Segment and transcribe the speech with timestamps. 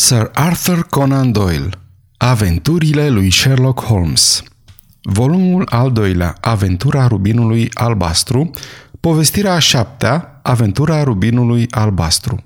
[0.00, 1.68] Sir Arthur Conan Doyle
[2.16, 4.42] Aventurile lui Sherlock Holmes.
[5.02, 8.50] Volumul al doilea Aventura rubinului albastru.
[9.00, 12.44] Povestirea a șaptea Aventura rubinului albastru.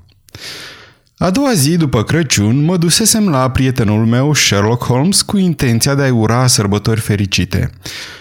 [1.16, 6.02] A doua zi, după Crăciun, mă dusesem la prietenul meu, Sherlock Holmes, cu intenția de
[6.02, 7.70] a-i ura sărbători fericite.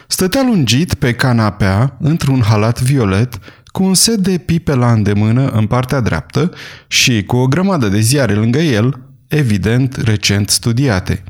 [0.07, 5.67] Stătea lungit pe canapea, într-un halat violet, cu un set de pipe la îndemână în
[5.67, 6.51] partea dreaptă
[6.87, 11.23] și cu o grămadă de ziare lângă el, evident recent studiate.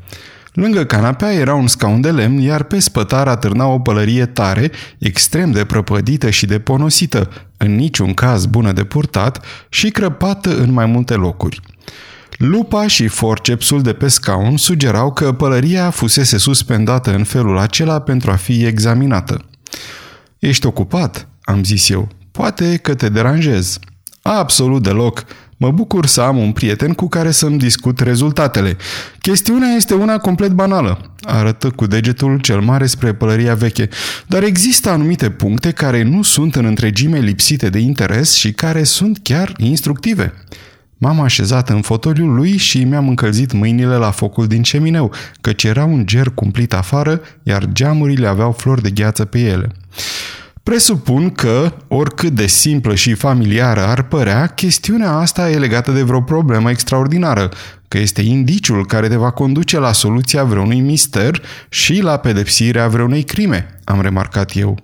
[0.52, 5.50] Lângă canapea era un scaun de lemn, iar pe spătar atârna o pălărie tare, extrem
[5.50, 10.86] de prăpădită și de ponosită, în niciun caz bună de purtat și crăpată în mai
[10.86, 11.60] multe locuri.
[12.36, 18.30] Lupa și forcepsul de pe scaun sugerau că pălăria fusese suspendată în felul acela pentru
[18.30, 19.44] a fi examinată.
[20.38, 22.08] Ești ocupat?" am zis eu.
[22.30, 23.78] Poate că te deranjez."
[24.22, 25.24] Absolut deloc.
[25.56, 28.76] Mă bucur să am un prieten cu care să-mi discut rezultatele.
[29.20, 33.88] Chestiunea este una complet banală, arătă cu degetul cel mare spre pălăria veche,
[34.26, 39.18] dar există anumite puncte care nu sunt în întregime lipsite de interes și care sunt
[39.22, 40.32] chiar instructive.
[40.98, 45.84] M-am așezat în fotoliul lui și mi-am încălzit mâinile la focul din cemineu, căci era
[45.84, 49.72] un ger cumplit afară, iar geamurile aveau flori de gheață pe ele.
[50.62, 56.20] Presupun că, oricât de simplă și familiară ar părea, chestiunea asta e legată de vreo
[56.20, 57.50] problemă extraordinară,
[57.88, 63.22] că este indiciul care te va conduce la soluția vreunui mister și la pedepsirea vreunei
[63.22, 64.78] crime, am remarcat eu.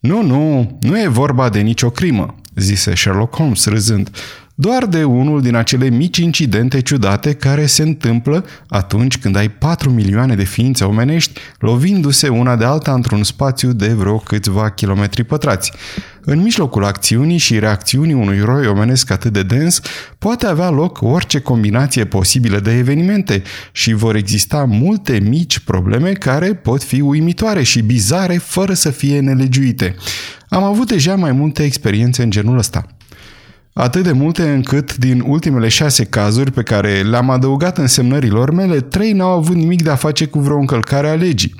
[0.00, 4.10] Nu, nu, nu e vorba de nicio crimă, zise Sherlock Holmes râzând
[4.56, 9.90] doar de unul din acele mici incidente ciudate care se întâmplă atunci când ai 4
[9.90, 15.72] milioane de ființe omenești lovindu-se una de alta într-un spațiu de vreo câțiva kilometri pătrați.
[16.20, 19.80] În mijlocul acțiunii și reacțiunii unui roi omenesc atât de dens,
[20.18, 26.54] poate avea loc orice combinație posibilă de evenimente și vor exista multe mici probleme care
[26.54, 29.94] pot fi uimitoare și bizare fără să fie nelegiuite.
[30.48, 32.86] Am avut deja mai multe experiențe în genul ăsta.
[33.74, 38.80] Atât de multe încât, din ultimele șase cazuri pe care le-am adăugat în semnărilor mele,
[38.80, 41.54] trei n-au avut nimic de a face cu vreo încălcare a legii.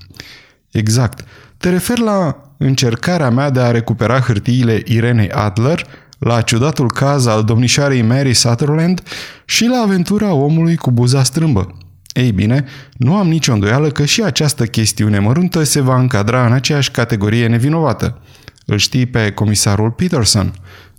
[0.70, 1.24] Exact.
[1.56, 5.86] Te refer la încercarea mea de a recupera hârtiile Irenei Adler,
[6.18, 9.02] la ciudatul caz al domnișoarei Mary Sutherland
[9.44, 11.76] și la aventura omului cu buza strâmbă.
[12.12, 12.64] Ei bine,
[12.96, 17.46] nu am nicio îndoială că și această chestiune măruntă se va încadra în aceeași categorie
[17.46, 18.18] nevinovată.
[18.66, 20.52] Îl știi pe comisarul Peterson?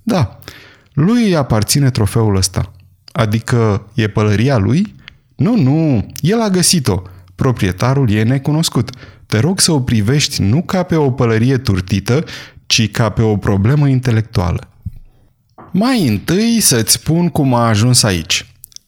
[0.03, 0.39] Da.
[0.95, 2.71] Lui îi aparține trofeul ăsta.
[3.11, 4.95] Adică e pălăria lui?
[5.35, 7.01] Nu, nu, el a găsit-o.
[7.35, 8.89] Proprietarul e necunoscut.
[9.25, 12.23] Te rog să o privești nu ca pe o pălărie turtită,
[12.65, 14.69] ci ca pe o problemă intelectuală.
[15.71, 18.45] Mai întâi să-ți spun cum a ajuns aici.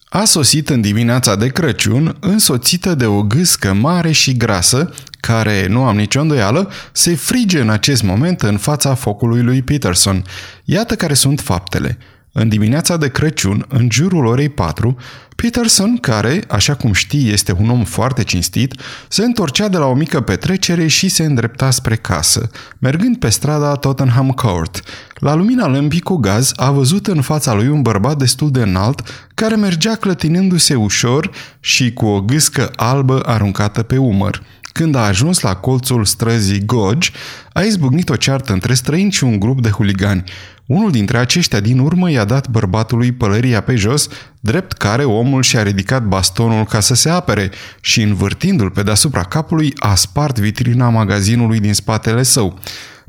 [0.09, 5.83] A sosit în dimineața de Crăciun, însoțită de o gâscă mare și grasă, care, nu
[5.83, 10.23] am nicio îndoială, se frige în acest moment în fața focului lui Peterson.
[10.63, 11.97] Iată care sunt faptele.
[12.31, 14.97] În dimineața de Crăciun, în jurul orei 4,
[15.35, 18.73] Peterson, care, așa cum știi, este un om foarte cinstit,
[19.07, 22.49] se întorcea de la o mică petrecere și se îndrepta spre casă,
[22.79, 24.81] mergând pe strada Tottenham Court.
[25.15, 29.27] La lumina lămpii cu gaz a văzut în fața lui un bărbat destul de înalt,
[29.33, 34.43] care mergea clătinându-se ușor și cu o gâscă albă aruncată pe umăr.
[34.77, 37.11] Când a ajuns la colțul străzii Gogi,
[37.53, 40.23] a izbucnit o ceartă între străini și un grup de huligani.
[40.65, 44.07] Unul dintre aceștia din urmă i-a dat bărbatului pălăria pe jos,
[44.39, 47.51] drept care omul și-a ridicat bastonul ca să se apere
[47.81, 52.59] și, învârtindu-l pe deasupra capului, a spart vitrina magazinului din spatele său.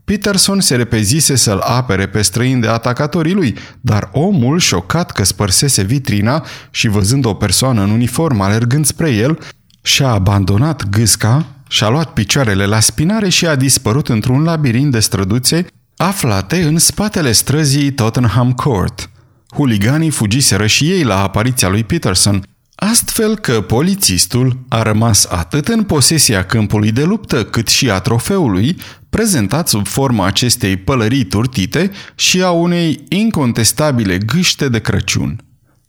[0.04, 5.82] Peterson se repezise să-l apere pe străin de atacatorii lui, dar omul, șocat că spărsese
[5.82, 9.38] vitrina și văzând o persoană în uniformă alergând spre el,
[9.82, 15.66] și-a abandonat gâsca, și-a luat picioarele la spinare și a dispărut într-un labirint de străduțe
[15.96, 19.10] aflate în spatele străzii Tottenham Court.
[19.54, 22.42] Huliganii fugiseră și ei la apariția lui Peterson,
[22.74, 28.76] astfel că polițistul a rămas atât în posesia câmpului de luptă cât și a trofeului,
[29.10, 35.40] prezentat sub forma acestei pălării turtite și a unei incontestabile gâște de Crăciun,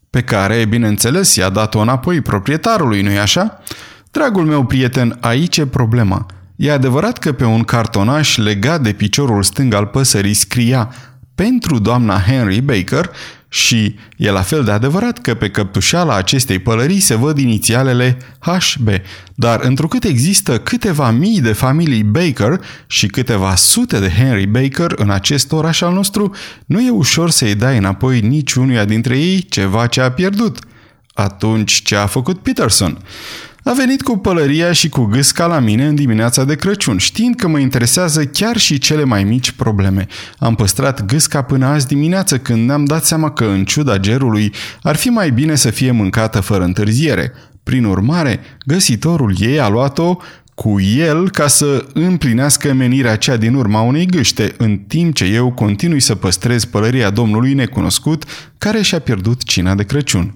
[0.10, 3.60] pe care, bineînțeles, i-a dat-o înapoi proprietarului, nu-i așa?
[4.12, 6.26] Dragul meu prieten, aici e problema.
[6.56, 10.94] E adevărat că pe un cartonaș legat de piciorul stâng al păsării scria
[11.36, 13.10] pentru doamna Henry Baker
[13.50, 18.90] și e la fel de adevărat că pe căptușeala acestei pălării se văd inițialele HB,
[19.36, 25.10] dar întrucât există câteva mii de familii Baker și câteva sute de Henry Baker în
[25.10, 26.36] acest oraș al nostru,
[26.66, 30.60] nu e ușor să-i dai înapoi niciunuia dintre ei ceva ce a pierdut–
[31.20, 32.98] Atunci ce a făcut Peterson?
[33.64, 37.48] A venit cu pălăria și cu gâsca la mine în dimineața de Crăciun, știind că
[37.48, 40.08] mă interesează chiar și cele mai mici probleme.
[40.38, 44.96] Am păstrat gâsca până azi dimineață când ne-am dat seama că, în ciuda gerului, ar
[44.96, 47.32] fi mai bine să fie mâncată fără întârziere.
[47.64, 50.18] Prin urmare, găsitorul ei a luat-o
[50.54, 55.52] cu el ca să împlinească menirea cea din urma unei gâște, în timp ce eu
[55.52, 58.24] continui să păstrez pălăria domnului necunoscut
[58.58, 60.36] care și-a pierdut cina de Crăciun.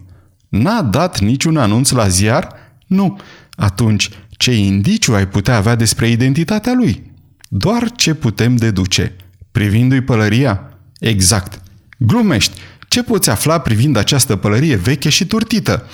[0.49, 2.62] N-a dat niciun anunț la ziar?
[2.87, 3.19] Nu.
[3.55, 7.11] Atunci, ce indiciu ai putea avea despre identitatea lui?
[7.49, 9.15] Doar ce putem deduce.
[9.51, 10.77] Privindu-i pălăria?
[10.99, 11.61] Exact.
[11.97, 12.59] Glumești.
[12.87, 15.87] Ce poți afla privind această pălărie veche și turtită?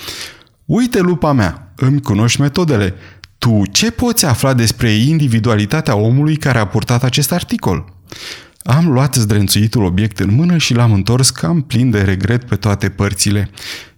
[0.66, 2.94] Uite lupa mea, îmi cunoști metodele.
[3.38, 7.94] Tu ce poți afla despre individualitatea omului care a purtat acest articol?
[8.64, 12.90] Am luat zdrențuitul obiect în mână și l-am întors cam plin de regret pe toate
[12.90, 13.50] părțile.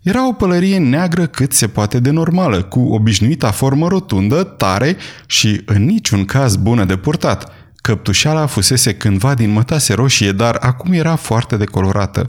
[0.02, 5.62] Era o pălărie neagră cât se poate de normală, cu obișnuita formă rotundă, tare și
[5.66, 7.52] în niciun caz bună de purtat.
[7.76, 12.26] Căptușala fusese cândva din mătase roșie, dar acum era foarte decolorată.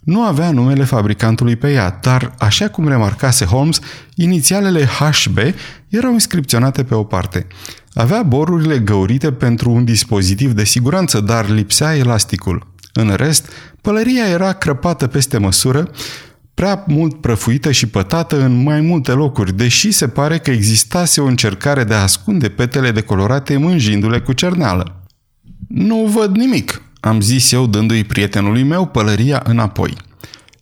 [0.00, 3.80] Nu avea numele fabricantului pe ea, dar, așa cum remarcase Holmes,
[4.14, 5.38] inițialele HB
[5.88, 7.46] erau inscripționate pe o parte.
[7.94, 12.66] Avea borurile găurite pentru un dispozitiv de siguranță, dar lipsea elasticul.
[12.92, 15.90] În rest, pălăria era crăpată peste măsură,
[16.54, 21.26] prea mult prăfuită și pătată în mai multe locuri, deși se pare că existase o
[21.26, 25.04] încercare de a ascunde petele decolorate mânjindu-le cu cerneală.
[25.68, 29.96] Nu văd nimic, am zis eu dându-i prietenului meu pălăria înapoi.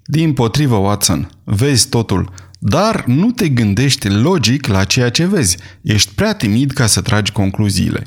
[0.04, 5.56] Din potrivă, Watson, vezi totul, dar nu te gândești logic la ceea ce vezi.
[5.82, 8.06] Ești prea timid ca să tragi concluziile.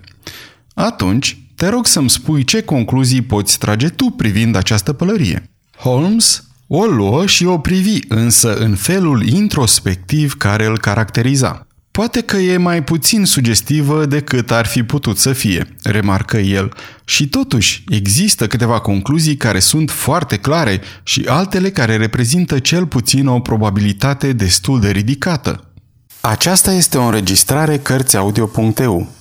[0.74, 5.50] Atunci, te rog să-mi spui ce concluzii poți trage tu privind această pălărie.
[5.78, 11.68] Holmes o luă și o privi, însă în felul introspectiv care îl caracteriza.
[11.92, 16.74] Poate că e mai puțin sugestivă decât ar fi putut să fie, remarcă el,
[17.06, 23.28] și totuși există câteva concluzii care sunt foarte clare și altele care reprezintă cel puțin
[23.28, 25.72] o probabilitate destul de ridicată.
[26.22, 29.12] Aceasta este o înregistrare Cărțiaudio.eu.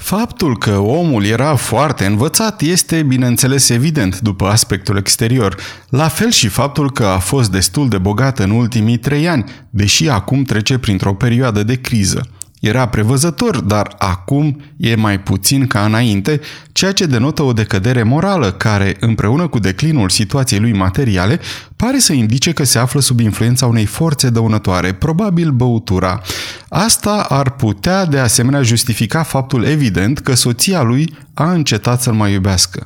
[0.00, 5.56] Faptul că omul era foarte învățat este, bineînțeles, evident după aspectul exterior,
[5.88, 10.08] la fel și faptul că a fost destul de bogat în ultimii trei ani, deși
[10.08, 12.28] acum trece printr-o perioadă de criză.
[12.60, 16.40] Era prevăzător, dar acum e mai puțin ca înainte,
[16.72, 21.40] ceea ce denotă o decădere morală care, împreună cu declinul situației lui materiale,
[21.76, 26.20] pare să indice că se află sub influența unei forțe dăunătoare, probabil băutura.
[26.68, 32.32] Asta ar putea de asemenea justifica faptul evident că soția lui a încetat să-l mai
[32.32, 32.82] iubească.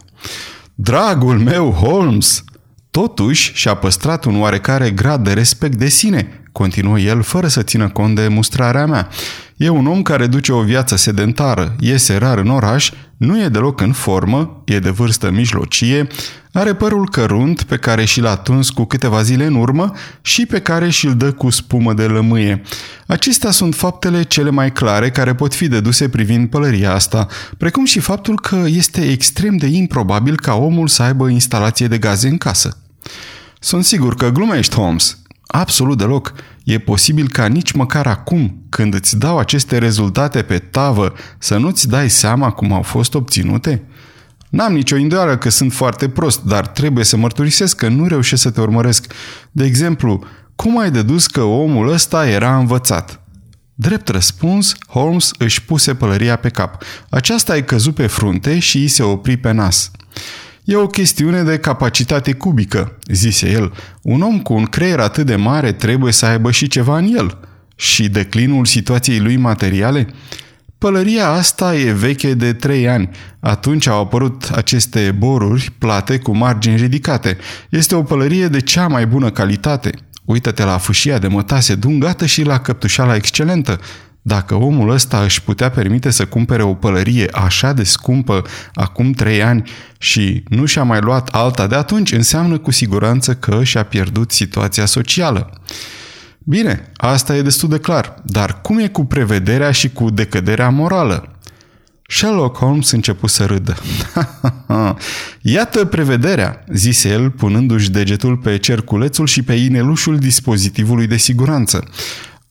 [0.75, 2.45] Dragul meu, Holmes!
[3.01, 7.89] Totuși și-a păstrat un oarecare grad de respect de sine, continuă el fără să țină
[7.89, 9.09] cont de mustrarea mea.
[9.57, 13.81] E un om care duce o viață sedentară, iese rar în oraș, nu e deloc
[13.81, 16.07] în formă, e de vârstă mijlocie,
[16.53, 20.61] are părul cărunt pe care și l-a tuns cu câteva zile în urmă și pe
[20.61, 22.63] care și-l dă cu spumă de lămâie.
[23.07, 27.27] Acestea sunt faptele cele mai clare care pot fi deduse privind pălăria asta,
[27.59, 32.29] precum și faptul că este extrem de improbabil ca omul să aibă instalație de gaze
[32.29, 32.79] în casă.
[33.65, 36.33] Sunt sigur că glumești, Holmes, Absolut deloc.
[36.65, 41.89] E posibil ca nici măcar acum, când îți dau aceste rezultate pe tavă, să nu-ți
[41.89, 43.83] dai seama cum au fost obținute?
[44.51, 48.51] N-am nicio îndoială că sunt foarte prost, dar trebuie să mărturisesc că nu reușesc să
[48.51, 49.13] te urmăresc.
[49.51, 53.21] De exemplu, cum ai dedus că omul ăsta era învățat?
[53.75, 56.83] Drept răspuns, Holmes își puse pălăria pe cap.
[57.09, 59.91] Aceasta ai căzut pe frunte și îi se opri pe nas.
[60.65, 63.73] E o chestiune de capacitate cubică, zise el.
[64.03, 67.39] Un om cu un creier atât de mare trebuie să aibă și ceva în el.
[67.77, 70.07] Și declinul situației lui materiale?
[70.79, 73.11] Pălăria asta e veche de trei ani.
[73.41, 77.37] Atunci au apărut aceste boruri plate cu margini ridicate.
[77.69, 79.91] Este o pălărie de cea mai bună calitate.
[80.25, 83.81] Uită-te la fâșia de mătase dungată și la căptușala excelentă.
[84.27, 88.43] Dacă omul ăsta își putea permite să cumpere o pălărie așa de scumpă
[88.75, 93.65] acum trei ani și nu și-a mai luat alta de atunci, înseamnă cu siguranță că
[93.65, 95.61] și-a pierdut situația socială.
[96.39, 101.29] Bine, asta e destul de clar, dar cum e cu prevederea și cu decăderea morală?
[102.09, 103.77] Sherlock Holmes început să râdă.
[105.41, 111.89] Iată prevederea, zise el, punându-și degetul pe cerculețul și pe inelușul dispozitivului de siguranță.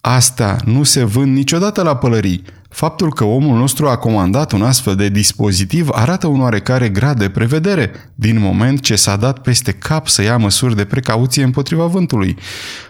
[0.05, 2.43] Asta nu se vând niciodată la pălării.
[2.69, 7.29] Faptul că omul nostru a comandat un astfel de dispozitiv arată un oarecare grad de
[7.29, 12.38] prevedere, din moment ce s-a dat peste cap să ia măsuri de precauție împotriva vântului.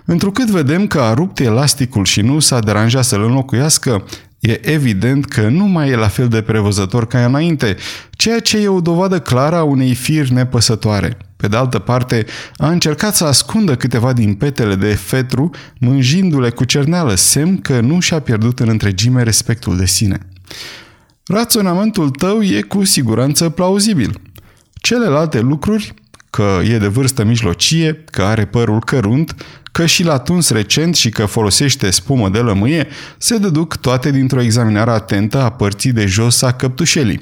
[0.05, 4.03] Întrucât vedem că a rupt elasticul și nu s-a deranjat să-l înlocuiască,
[4.39, 7.75] e evident că nu mai e la fel de prevăzător ca înainte,
[8.11, 11.17] ceea ce e o dovadă clară a unei firi nepăsătoare.
[11.43, 12.25] Pe de altă parte,
[12.57, 17.99] a încercat să ascundă câteva din petele de fetru, mânjindu-le cu cerneală, semn că nu
[17.99, 20.17] și-a pierdut în întregime respectul de sine.
[21.27, 24.21] Raționamentul tău e cu siguranță plauzibil.
[24.73, 25.93] Celelalte lucruri,
[26.29, 29.35] că e de vârstă mijlocie, că are părul cărunt,
[29.71, 34.41] că și l-a tuns recent și că folosește spumă de lămâie, se deduc toate dintr-o
[34.41, 37.19] examinare atentă a părții de jos a căptușelii.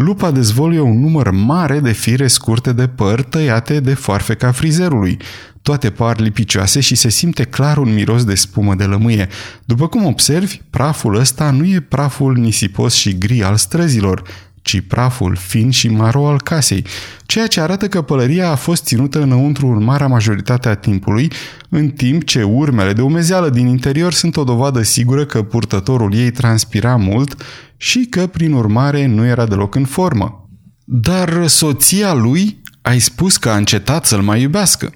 [0.00, 5.16] Lupa dezvoluie un număr mare de fire scurte de păr tăiate de foarfeca frizerului.
[5.62, 9.28] Toate par lipicioase și se simte clar un miros de spumă de lămâie.
[9.64, 14.22] După cum observi, praful ăsta nu e praful nisipos și gri al străzilor,
[14.68, 16.84] ci praful fin și maro al casei,
[17.26, 21.32] ceea ce arată că pălăria a fost ținută înăuntru în marea majoritate a timpului,
[21.68, 26.30] în timp ce urmele de umezeală din interior sunt o dovadă sigură că purtătorul ei
[26.30, 27.42] transpira mult
[27.76, 30.48] și că, prin urmare, nu era deloc în formă.
[30.84, 34.92] Dar soția lui ai spus că a încetat să-l mai iubească.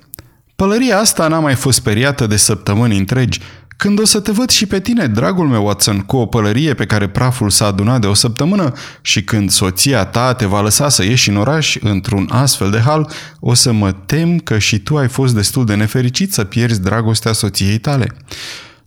[0.56, 3.40] Pălăria asta n-a mai fost speriată de săptămâni întregi,
[3.82, 6.86] când o să te văd și pe tine, dragul meu Watson, cu o pălărie pe
[6.86, 11.04] care praful s-a adunat de o săptămână și când soția ta te va lăsa să
[11.04, 13.10] ieși în oraș într-un astfel de hal,
[13.40, 17.32] o să mă tem că și tu ai fost destul de nefericit să pierzi dragostea
[17.32, 18.06] soției tale.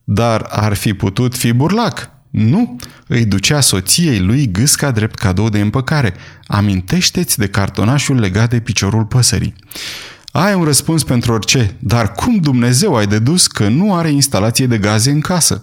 [0.03, 2.09] Dar ar fi putut fi burlac.
[2.29, 2.75] Nu,
[3.07, 6.13] îi ducea soției lui gâsca drept cadou de împăcare.
[6.47, 9.55] Amintește-ți de cartonașul legat de piciorul păsării.
[10.37, 14.77] Ai un răspuns pentru orice, dar cum Dumnezeu ai dedus că nu are instalație de
[14.77, 15.61] gaze în casă?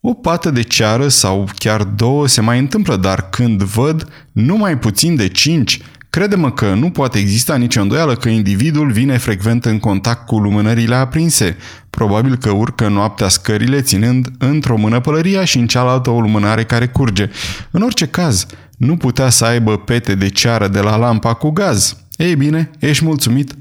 [0.00, 5.16] O pată de ceară sau chiar două se mai întâmplă, dar când văd numai puțin
[5.16, 10.26] de cinci, crede-mă că nu poate exista nicio îndoială că individul vine frecvent în contact
[10.26, 11.56] cu lumânările aprinse.
[11.90, 16.86] Probabil că urcă noaptea scările ținând într-o mână pălăria și în cealaltă o lumânare care
[16.86, 17.30] curge.
[17.70, 18.46] În orice caz,
[18.76, 21.96] nu putea să aibă pete de ceară de la lampa cu gaz.
[22.16, 23.54] Ei bine, ești mulțumit?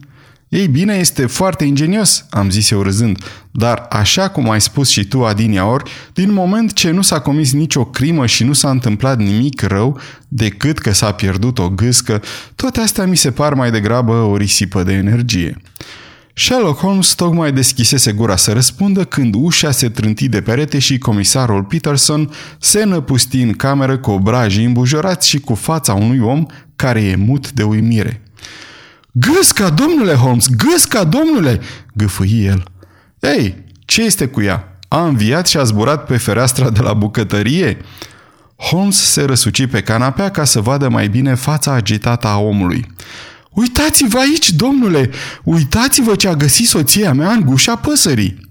[0.52, 5.06] Ei bine, este foarte ingenios, am zis eu râzând, dar așa cum ai spus și
[5.06, 9.62] tu, Adiniaori, din moment ce nu s-a comis nicio crimă și nu s-a întâmplat nimic
[9.62, 12.22] rău, decât că s-a pierdut o gâscă,
[12.56, 15.62] toate astea mi se par mai degrabă o risipă de energie.
[16.34, 21.64] Sherlock Holmes tocmai deschisese gura să răspundă când ușa se trânti de perete și comisarul
[21.64, 22.30] Peterson
[22.60, 27.52] se năpusti în cameră cu obrajii îmbujorați și cu fața unui om care e mut
[27.52, 28.22] de uimire.
[29.12, 31.60] Gâsca, domnule Holmes, gâsca, domnule!"
[31.94, 32.64] gâfâi el.
[33.20, 34.80] Ei, ce este cu ea?
[34.88, 37.78] A înviat și a zburat pe fereastra de la bucătărie?"
[38.56, 42.86] Holmes se răsuci pe canapea ca să vadă mai bine fața agitată a omului.
[43.52, 45.10] Uitați-vă aici, domnule!
[45.44, 48.51] Uitați-vă ce a găsit soția mea în gușa păsării!"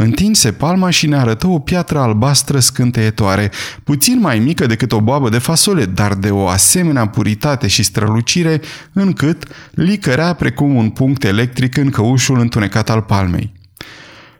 [0.00, 3.50] Întinse palma și ne arătă o piatră albastră scânteietoare,
[3.84, 8.60] puțin mai mică decât o boabă de fasole, dar de o asemenea puritate și strălucire,
[8.92, 13.52] încât licărea precum un punct electric în căușul întunecat al palmei.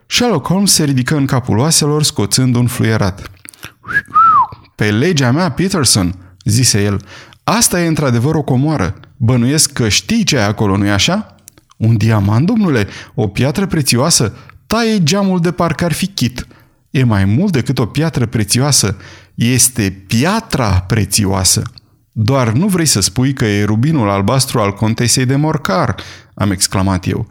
[0.07, 3.31] Sherlock Holmes se ridică în capul oaselor, scoțând un fluierat.
[4.75, 7.01] Pe legea mea, Peterson, zise el,
[7.45, 8.95] asta e într-adevăr o comoară.
[9.17, 11.35] Bănuiesc că știi ce e acolo, nu-i așa?
[11.77, 12.87] Un diamant, domnule?
[13.15, 14.35] O piatră prețioasă?
[14.69, 16.47] Taie geamul de parcă ar fi chit.
[16.91, 18.97] E mai mult decât o piatră prețioasă.
[19.35, 21.63] Este piatra prețioasă.
[22.13, 25.95] Doar nu vrei să spui că e rubinul albastru al contesei de Morcar,
[26.35, 27.31] am exclamat eu.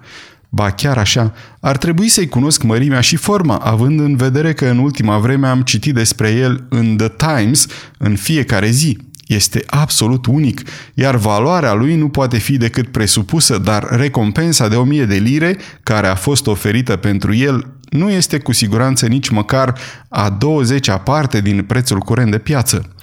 [0.49, 4.77] Ba chiar așa, ar trebui să-i cunosc mărimea și forma, având în vedere că în
[4.77, 7.67] ultima vreme am citit despre el în The Times
[7.97, 8.97] în fiecare zi.
[9.27, 10.61] Este absolut unic,
[10.93, 16.07] iar valoarea lui nu poate fi decât presupusă, dar recompensa de 1000 de lire, care
[16.07, 19.79] a fost oferită pentru el, nu este cu siguranță nici măcar
[20.09, 22.95] a 20-a parte din prețul curent de piață.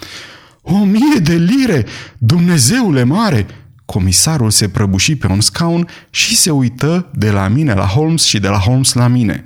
[0.63, 1.87] O mie de lire!
[2.19, 3.47] Dumnezeule mare!
[3.85, 8.39] Comisarul se prăbuși pe un scaun și se uită de la mine la Holmes și
[8.39, 9.45] de la Holmes la mine.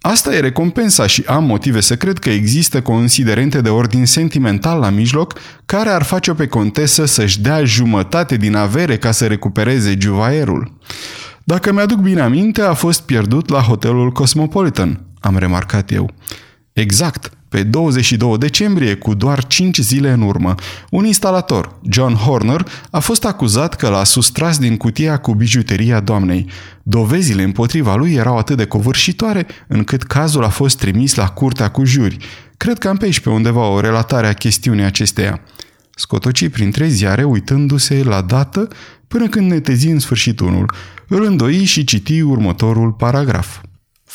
[0.00, 4.90] Asta e recompensa și am motive să cred că există considerente de ordin sentimental la
[4.90, 5.34] mijloc
[5.66, 10.78] care ar face-o pe contesă să-și dea jumătate din avere ca să recupereze juvaierul.
[11.44, 16.10] Dacă mi-aduc bine aminte, a fost pierdut la hotelul Cosmopolitan, am remarcat eu.
[16.72, 20.54] Exact, pe 22 decembrie, cu doar 5 zile în urmă,
[20.90, 26.46] un instalator, John Horner, a fost acuzat că l-a sustras din cutia cu bijuteria doamnei.
[26.82, 31.84] Dovezile împotriva lui erau atât de covârșitoare încât cazul a fost trimis la curtea cu
[31.84, 32.16] juri.
[32.56, 35.40] Cred că am pe aici pe undeva o relatare a chestiunii acesteia.
[35.94, 38.68] Scotoci printre ziare uitându-se la dată
[39.08, 40.72] până când netezi în sfârșit unul.
[41.08, 43.60] Îl îndoi și citi următorul paragraf.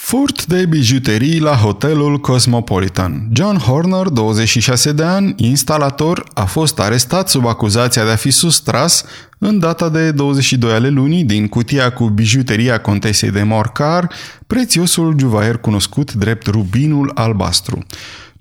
[0.06, 3.30] Furt de bijuterii la hotelul Cosmopolitan.
[3.34, 9.06] John Horner, 26 de ani, instalator, a fost arestat sub acuzația de a fi sustras
[9.38, 14.12] în data de 22 ale lunii din cutia cu bijuteria contesei de Morcar,
[14.48, 17.84] prețiosul juvaier cunoscut drept rubinul albastru.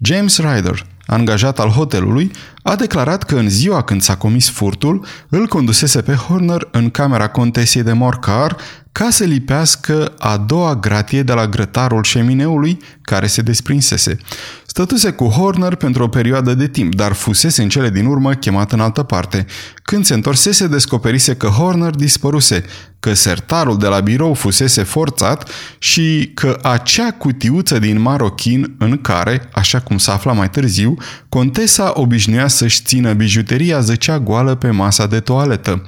[0.01, 2.31] James Ryder, angajat al hotelului,
[2.63, 7.29] a declarat că în ziua când s-a comis furtul, îl condusese pe Horner în camera
[7.29, 8.57] contesei de Morcar
[8.93, 14.17] ca să lipească a doua gratie de la grătarul șemineului care se desprinsese.
[14.73, 18.73] Stătuse cu Horner pentru o perioadă de timp, dar fusese în cele din urmă chemat
[18.73, 19.47] în altă parte.
[19.83, 22.65] Când se întorsese, descoperise că Horner dispăruse,
[23.01, 25.49] că sertarul de la birou fusese forțat
[25.79, 30.97] și că acea cutiuță din marochin în care, așa cum s-a aflat mai târziu,
[31.29, 35.85] contesa obișnuia să-și țină bijuteria zăcea goală pe masa de toaletă.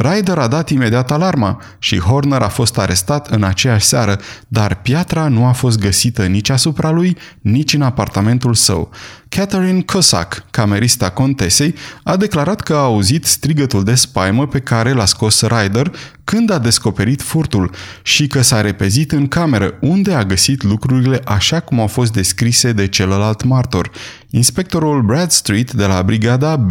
[0.00, 5.28] Ryder a dat imediat alarma și Horner a fost arestat în aceeași seară, dar piatra
[5.28, 8.90] nu a fost găsită nici asupra lui, nici în apartamentul său.
[9.28, 15.04] Catherine Cossack, camerista contesei, a declarat că a auzit strigătul de spaimă pe care l-a
[15.04, 15.90] scos Ryder
[16.28, 17.70] când a descoperit furtul
[18.02, 22.72] și că s-a repezit în cameră, unde a găsit lucrurile așa cum au fost descrise
[22.72, 23.90] de celălalt martor.
[24.30, 26.70] Inspectorul Bradstreet de la Brigada B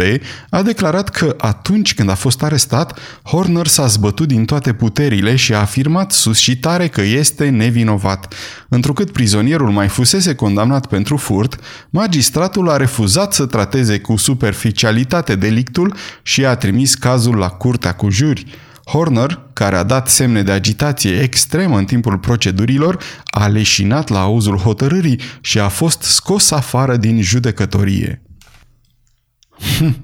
[0.50, 5.54] a declarat că atunci când a fost arestat, Horner s-a zbătut din toate puterile și
[5.54, 8.34] a afirmat sus și tare că este nevinovat.
[8.70, 11.60] Întrucât prizonierul mai fusese condamnat pentru furt,
[12.48, 18.10] magistratul a refuzat să trateze cu superficialitate delictul și a trimis cazul la curtea cu
[18.10, 18.46] juri.
[18.86, 24.58] Horner, care a dat semne de agitație extremă în timpul procedurilor, a leșinat la auzul
[24.58, 28.22] hotărârii și a fost scos afară din judecătorie.
[29.78, 29.96] Hm,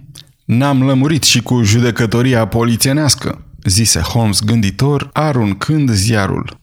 [0.46, 6.63] n-am lămurit și cu judecătoria polițienească, zise Holmes gânditor, aruncând ziarul.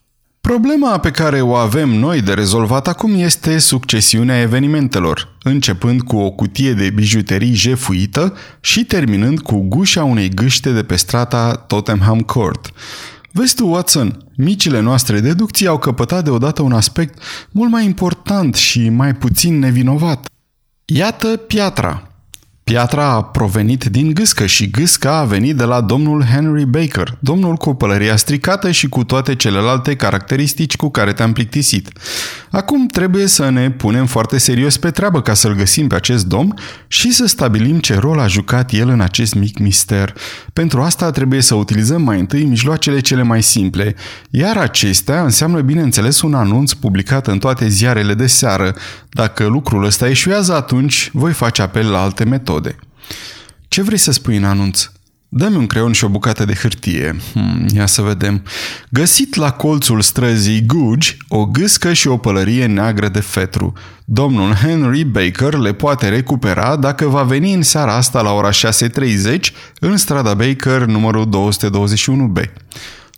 [0.51, 6.31] Problema pe care o avem noi de rezolvat acum este succesiunea evenimentelor, începând cu o
[6.31, 12.73] cutie de bijuterii jefuită și terminând cu gușa unei gâște de pe strata Tottenham Court.
[13.33, 18.89] Vezi tu, Watson, micile noastre deducții au căpătat deodată un aspect mult mai important și
[18.89, 20.29] mai puțin nevinovat.
[20.85, 22.10] Iată piatra,
[22.71, 27.55] Piatra a provenit din gâscă și gâsca a venit de la domnul Henry Baker, domnul
[27.55, 31.89] cu pălăria stricată și cu toate celelalte caracteristici cu care te-am plictisit.
[32.51, 36.55] Acum trebuie să ne punem foarte serios pe treabă ca să-l găsim pe acest domn
[36.89, 40.15] și să stabilim ce rol a jucat el în acest mic mister.
[40.53, 43.95] Pentru asta trebuie să utilizăm mai întâi mijloacele cele mai simple,
[44.31, 48.75] iar acestea înseamnă bineînțeles un anunț publicat în toate ziarele de seară.
[49.09, 52.60] Dacă lucrul ăsta eșuează, atunci voi face apel la alte metode.
[53.69, 54.91] Ce vrei să spui în anunț?
[55.33, 57.17] Dă-mi un creion și o bucată de hârtie.
[57.33, 58.43] Hmm, ia să vedem.
[58.89, 63.73] Găsit la colțul străzii Guge o gâscă și o pălărie neagră de fetru.
[64.05, 68.55] Domnul Henry Baker le poate recupera dacă va veni în seara asta la ora 6.30
[69.81, 72.45] în strada Baker numărul 221B.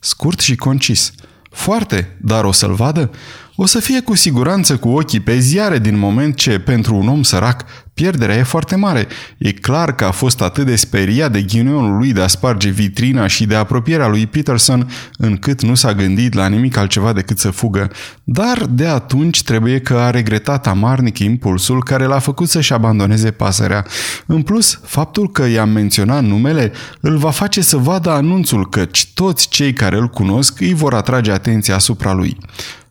[0.00, 1.12] Scurt și concis.
[1.50, 3.10] Foarte, dar o să-l vadă?
[3.54, 7.22] O să fie cu siguranță cu ochii pe ziare din moment ce, pentru un om
[7.22, 9.06] sărac, Pierderea e foarte mare.
[9.38, 13.26] E clar că a fost atât de speriat de ghinionul lui de a sparge vitrina
[13.26, 17.90] și de apropierea lui Peterson, încât nu s-a gândit la nimic altceva decât să fugă.
[18.24, 23.86] Dar de atunci trebuie că a regretat amarnic impulsul care l-a făcut să-și abandoneze pasărea.
[24.26, 29.48] În plus, faptul că i-am menționat numele îl va face să vadă anunțul căci toți
[29.48, 32.36] cei care îl cunosc îi vor atrage atenția asupra lui.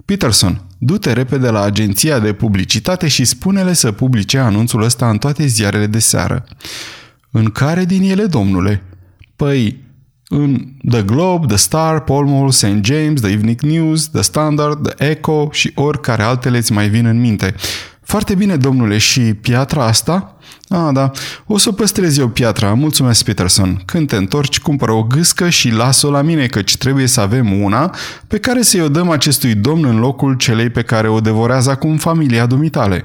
[0.06, 5.46] Peterson, du-te repede la agenția de publicitate și spune-le să publice anunțul ăsta în toate
[5.46, 6.46] ziarele de seară.
[7.32, 8.84] În care din ele, domnule?
[9.36, 9.84] Păi,
[10.28, 12.80] în The Globe, The Star, Mall, St.
[12.82, 17.20] James, The Evening News, The Standard, The Echo și oricare altele îți mai vin în
[17.20, 17.56] minte.
[18.02, 20.36] Foarte bine, domnule, și piatra asta?
[20.68, 21.12] Ah, da,
[21.46, 23.82] o să păstrez eu piatra, mulțumesc, Peterson.
[23.86, 27.96] Când te întorci, cumpără o gâscă și lasă-o la mine, căci trebuie să avem una
[28.28, 31.98] pe care să-i o dăm acestui domn în locul celei pe care o devorează acum
[31.98, 33.04] familia dumitale.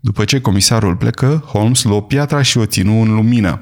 [0.00, 3.60] După ce comisarul plecă, Holmes luă piatra și o ținu în lumină.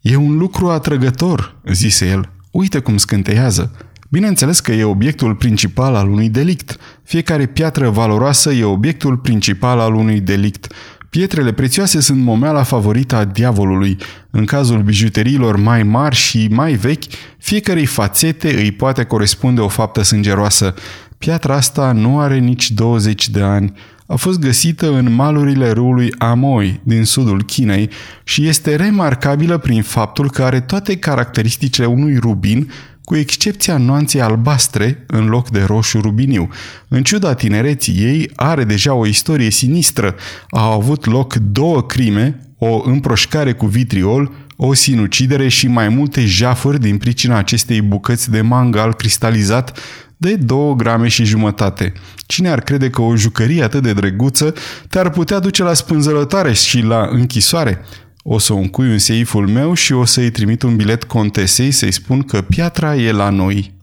[0.00, 2.30] E un lucru atrăgător, zise el.
[2.50, 3.72] Uite cum scânteiază.
[4.10, 6.76] Bineînțeles că e obiectul principal al unui delict.
[7.02, 10.72] Fiecare piatră valoroasă e obiectul principal al unui delict.
[11.10, 13.96] Pietrele prețioase sunt momeala favorită a diavolului.
[14.30, 17.04] În cazul bijuteriilor mai mari și mai vechi,
[17.38, 20.74] fiecarei fațete îi poate corespunde o faptă sângeroasă.
[21.18, 23.72] Piatra asta nu are nici 20 de ani
[24.10, 27.90] a fost găsită în malurile râului Amoy din sudul Chinei
[28.24, 32.70] și este remarcabilă prin faptul că are toate caracteristicile unui rubin,
[33.08, 36.48] cu excepția nuanței albastre în loc de roșu rubiniu.
[36.88, 40.14] În ciuda tinereții ei, are deja o istorie sinistră.
[40.50, 46.80] Au avut loc două crime, o împroșcare cu vitriol, o sinucidere și mai multe jafuri
[46.80, 49.78] din pricina acestei bucăți de mangal cristalizat
[50.16, 51.92] de 2 grame și jumătate.
[52.26, 54.54] Cine ar crede că o jucărie atât de drăguță
[54.88, 57.84] te-ar putea duce la spânzărătoare și la închisoare?
[58.30, 61.92] O să o încui în seiful meu și o să-i trimit un bilet contesei să-i
[61.92, 63.74] spun că piatra e la noi.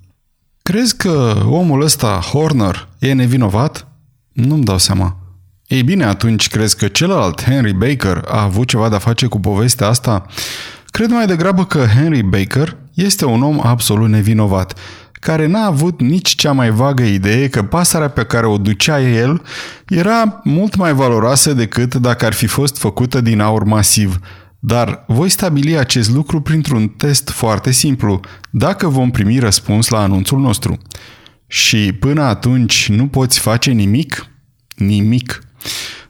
[0.62, 3.88] Crezi că omul ăsta, Horner, e nevinovat?
[4.34, 5.18] Nu-mi dau seama.
[5.68, 9.88] Ei bine, atunci crezi că celălalt, Henry Baker, a avut ceva de-a face cu povestea
[9.88, 10.26] asta?
[10.86, 14.74] Cred mai degrabă că Henry Baker este un om absolut nevinovat
[15.26, 19.42] care n-a avut nici cea mai vagă idee că pasărea pe care o ducea el
[19.88, 24.20] era mult mai valoroasă decât dacă ar fi fost făcută din aur masiv.
[24.60, 30.40] Dar voi stabili acest lucru printr-un test foarte simplu, dacă vom primi răspuns la anunțul
[30.40, 30.78] nostru.
[31.48, 34.28] Și până atunci nu poți face nimic?
[34.76, 35.44] Nimic.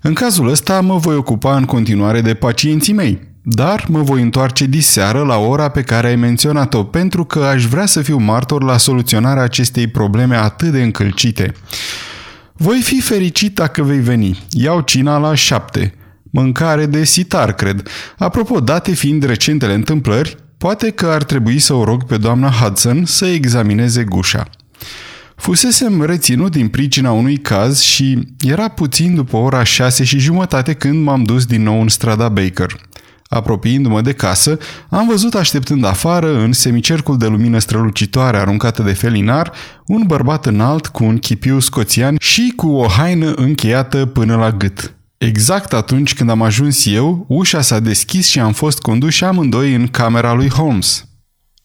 [0.01, 4.65] În cazul ăsta mă voi ocupa în continuare de pacienții mei, dar mă voi întoarce
[4.65, 8.77] diseară la ora pe care ai menționat-o, pentru că aș vrea să fiu martor la
[8.77, 11.53] soluționarea acestei probleme atât de încălcite.
[12.53, 14.39] Voi fi fericit dacă vei veni.
[14.49, 15.93] Iau cina la șapte.
[16.31, 17.87] Mâncare de sitar, cred.
[18.17, 23.05] Apropo, date fiind recentele întâmplări, poate că ar trebui să o rog pe doamna Hudson
[23.05, 24.49] să examineze gușa.
[25.35, 31.03] Fusesem reținut din pricina unui caz și era puțin după ora șase și jumătate când
[31.03, 32.75] m-am dus din nou în strada Baker.
[33.35, 34.57] Apropiindu-mă de casă,
[34.89, 39.51] am văzut așteptând afară, în semicercul de lumină strălucitoare aruncată de felinar,
[39.85, 44.95] un bărbat înalt cu un chipiu scoțian și cu o haină încheiată până la gât.
[45.17, 49.87] Exact atunci când am ajuns eu, ușa s-a deschis și am fost conduși amândoi în
[49.87, 51.05] camera lui Holmes.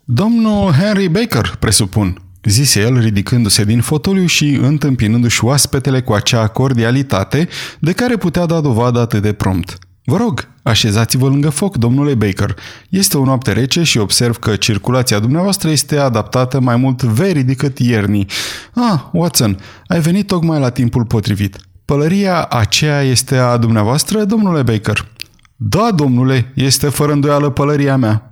[0.05, 7.49] Domnul Henry Baker, presupun, zise el ridicându-se din fotoliu și întâmpinându-și oaspetele cu acea cordialitate
[7.79, 9.79] de care putea da dovadă atât de prompt.
[10.11, 12.57] Vă rog, așezați-vă lângă foc, domnule Baker.
[12.89, 17.79] Este o noapte rece și observ că circulația dumneavoastră este adaptată mai mult verii decât
[17.79, 18.27] iernii.
[18.75, 21.57] Ah, Watson, ai venit tocmai la timpul potrivit.
[21.85, 25.09] Pălăria aceea este a dumneavoastră, domnule Baker?
[25.57, 28.31] Da, domnule, este fără îndoială pălăria mea.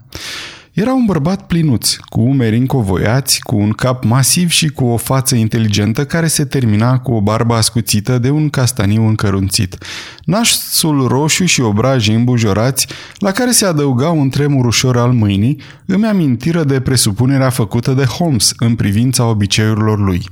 [0.78, 5.34] Era un bărbat plinuț, cu umeri încovoiați, cu un cap masiv și cu o față
[5.34, 9.76] inteligentă care se termina cu o barbă ascuțită de un castaniu încărunțit.
[10.24, 12.86] Nașul roșu și obrajii îmbujorați,
[13.16, 18.04] la care se adăuga un tremur ușor al mâinii, îmi amintiră de presupunerea făcută de
[18.04, 20.26] Holmes în privința obiceiurilor lui.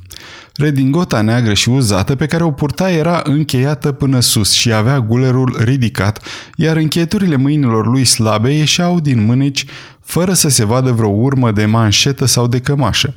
[0.55, 5.57] Redingota neagră și uzată pe care o purta era încheiată până sus și avea gulerul
[5.59, 6.23] ridicat,
[6.57, 9.65] iar încheieturile mâinilor lui slabe ieșeau din mâneci
[10.07, 13.15] fără să se vadă vreo urmă de manșetă sau de cămașă.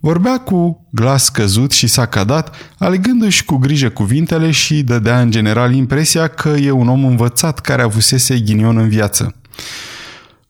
[0.00, 6.26] Vorbea cu glas căzut și sacadat, alegându-și cu grijă cuvintele și dădea în general impresia
[6.26, 9.34] că e un om învățat care avusese ghinion în viață.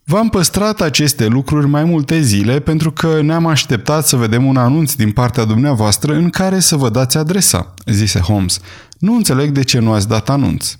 [0.04, 4.92] V-am păstrat aceste lucruri mai multe zile pentru că ne-am așteptat să vedem un anunț
[4.92, 8.60] din partea dumneavoastră în care să vă dați adresa, zise Holmes.
[8.98, 10.76] Nu înțeleg de ce nu ați dat anunț.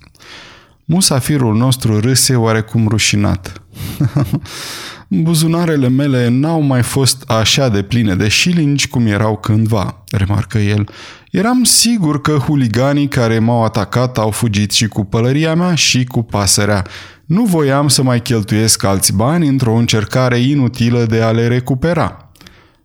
[0.85, 3.61] Musafirul nostru râse oarecum rușinat.
[5.07, 10.89] Buzunarele mele n-au mai fost așa de pline de șilingi cum erau cândva, remarcă el.
[11.31, 16.23] Eram sigur că huliganii care m-au atacat au fugit și cu pălăria mea și cu
[16.23, 16.85] pasărea.
[17.25, 22.31] Nu voiam să mai cheltuiesc alți bani într-o încercare inutilă de a le recupera.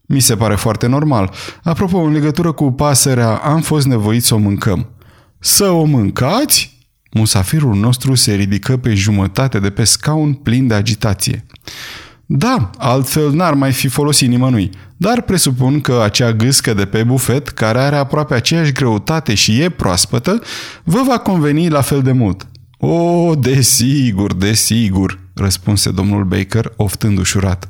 [0.07, 1.35] Mi se pare foarte normal.
[1.63, 4.89] Apropo, în legătură cu pasărea, am fost nevoit să o mâncăm.
[5.39, 6.80] Să o mâncați?
[7.11, 11.47] Musafirul nostru se ridică pe jumătate de pe scaun plin de agitație.
[12.27, 17.49] Da, altfel n-ar mai fi folosit nimănui, dar presupun că acea gâscă de pe bufet,
[17.49, 20.43] care are aproape aceeași greutate și e proaspătă,
[20.83, 22.47] vă va conveni la fel de mult.
[22.79, 27.69] O, desigur, desigur, răspunse domnul Baker, oftând ușurat.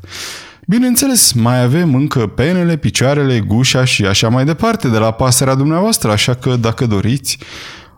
[0.67, 6.11] Bineînțeles, mai avem încă penele, picioarele, gușa și așa mai departe de la pasărea dumneavoastră,
[6.11, 7.39] așa că, dacă doriți...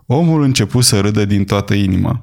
[0.05, 2.21] Omul începu să râdă din toată inima.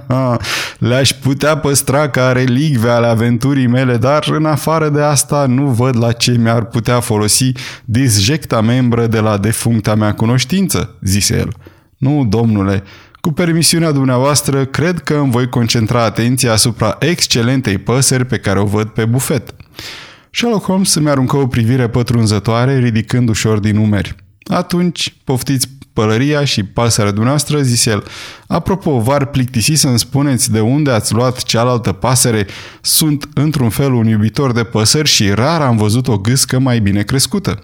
[0.78, 5.96] Le-aș putea păstra ca relicve ale aventurii mele, dar în afară de asta nu văd
[5.96, 7.52] la ce mi-ar putea folosi
[7.84, 11.52] disjecta membră de la defuncta mea cunoștință, zise el.
[11.96, 12.82] Nu, domnule,
[13.20, 18.64] cu permisiunea dumneavoastră, cred că îmi voi concentra atenția asupra excelentei păsări pe care o
[18.64, 19.54] văd pe bufet.
[20.30, 24.14] Sherlock Holmes îmi aruncă o privire pătrunzătoare, ridicând ușor din umeri.
[24.44, 28.04] Atunci, poftiți pălăria și pasărea dumneavoastră, zise el.
[28.46, 32.46] Apropo, v-ar plictisi să-mi spuneți de unde ați luat cealaltă pasăre?
[32.80, 37.02] Sunt, într-un fel, un iubitor de păsări și rar am văzut o gâscă mai bine
[37.02, 37.62] crescută.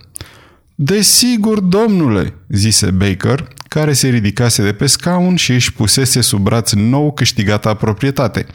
[0.75, 6.73] Desigur, domnule, zise Baker, care se ridicase de pe scaun și își pusese sub braț
[6.73, 8.47] nou câștigata proprietate.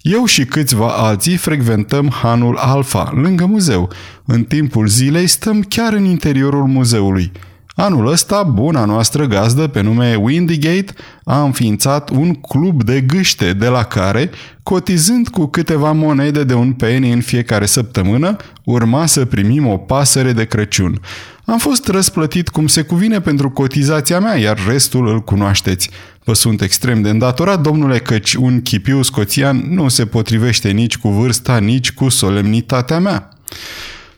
[0.00, 3.90] Eu și câțiva alții frecventăm Hanul Alfa, lângă muzeu.
[4.24, 7.32] În timpul zilei stăm chiar în interiorul muzeului.
[7.78, 10.92] Anul ăsta, buna noastră gazdă pe nume Windygate
[11.24, 14.30] a înființat un club de gâște de la care,
[14.62, 20.32] cotizând cu câteva monede de un penny în fiecare săptămână, urma să primim o pasăre
[20.32, 21.00] de Crăciun.
[21.44, 25.90] Am fost răsplătit cum se cuvine pentru cotizația mea, iar restul îl cunoașteți.
[26.24, 31.08] Vă sunt extrem de îndatorat, domnule, căci un chipiu scoțian nu se potrivește nici cu
[31.08, 33.30] vârsta, nici cu solemnitatea mea.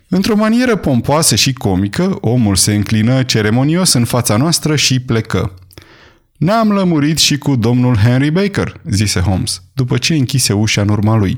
[0.09, 5.55] Într-o manieră pompoasă și comică, omul se înclină ceremonios în fața noastră și plecă.
[6.37, 11.16] Ne-am lămurit și cu domnul Henry Baker, zise Holmes, după ce închise ușa în urma
[11.16, 11.37] lui.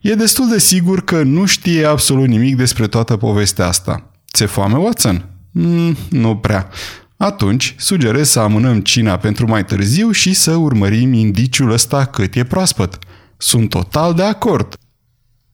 [0.00, 4.10] E destul de sigur că nu știe absolut nimic despre toată povestea asta.
[4.32, 5.24] Ți-e foame, Watson?
[5.50, 6.68] Mm, nu prea.
[7.16, 12.44] Atunci, sugerez să amânăm cina pentru mai târziu și să urmărim indiciul ăsta cât e
[12.44, 12.98] proaspăt.
[13.36, 14.76] Sunt total de acord.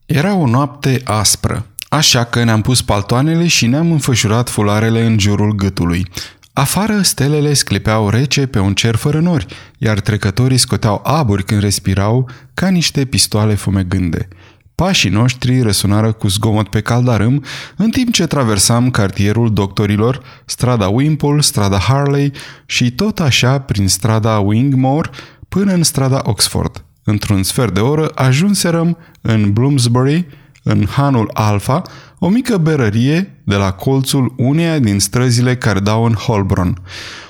[0.07, 1.67] Era o noapte aspră.
[1.89, 6.07] Așa că ne-am pus paltoanele și ne-am înfășurat fularele în jurul gâtului.
[6.53, 9.47] Afară, stelele sclipeau rece pe un cer fără nori,
[9.79, 14.29] iar trecătorii scoteau aburi când respirau ca niște pistoale fumegânde.
[14.75, 17.45] Pașii noștri răsunară cu zgomot pe caldarâm,
[17.77, 22.33] în timp ce traversam cartierul doctorilor, strada Wimpole, strada Harley
[22.67, 25.11] și tot așa prin strada Wingmore
[25.49, 26.85] până în strada Oxford.
[27.05, 30.27] Într-un sfert de oră ajunserăm în Bloomsbury,
[30.63, 31.83] în Hanul Alfa,
[32.19, 36.83] o mică berărie de la colțul uneia din străzile care dau în Holbron.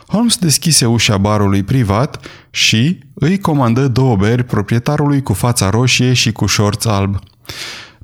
[0.07, 6.33] Holmes deschise ușa barului privat și îi comandă două beri proprietarului cu fața roșie și
[6.33, 7.19] cu șorț alb.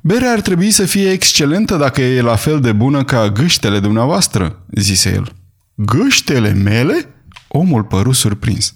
[0.01, 4.59] Berea ar trebui să fie excelentă dacă e la fel de bună ca gâștele dumneavoastră,
[4.71, 5.31] zise el.
[5.75, 7.09] Gâștele mele?
[7.47, 8.75] Omul păru surprins.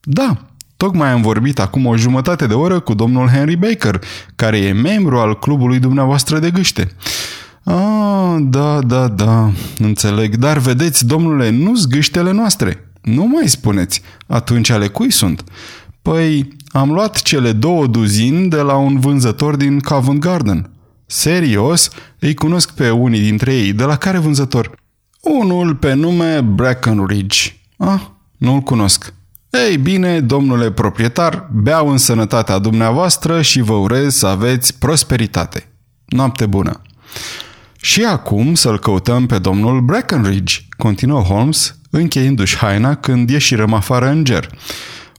[0.00, 4.00] Da, Tocmai am vorbit acum o jumătate de oră cu domnul Henry Baker,
[4.36, 6.92] care e membru al clubului dumneavoastră de gâște.
[7.64, 10.36] Ah, da, da, da, înțeleg.
[10.36, 12.90] Dar vedeți, domnule, nu-s gâștele noastre.
[13.02, 14.02] Nu mai spuneți.
[14.26, 15.44] Atunci ale cui sunt?
[16.02, 20.70] Păi, am luat cele două duzini de la un vânzător din Covent Garden.
[21.06, 21.90] Serios?
[22.18, 23.72] Îi cunosc pe unii dintre ei.
[23.72, 24.70] De la care vânzător?
[25.20, 27.56] Unul pe nume Breckenridge.
[27.76, 28.00] Ah,
[28.36, 29.16] nu-l cunosc.
[29.50, 35.72] Ei bine, domnule proprietar, beau în sănătatea dumneavoastră și vă urez să aveți prosperitate.
[36.04, 36.82] Noapte bună!
[37.80, 44.24] Și acum să-l căutăm pe domnul Breckenridge, continuă Holmes, încheiindu-și haina când ieșirăm afară în
[44.24, 44.50] ger.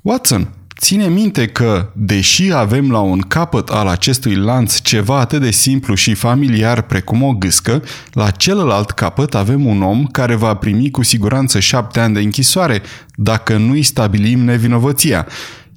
[0.01, 5.51] Watson, Ține minte că, deși avem la un capăt al acestui lanț ceva atât de
[5.51, 10.91] simplu și familiar precum o gâscă, la celălalt capăt avem un om care va primi
[10.91, 12.81] cu siguranță șapte ani de închisoare
[13.15, 15.27] dacă nu-i stabilim nevinovăția.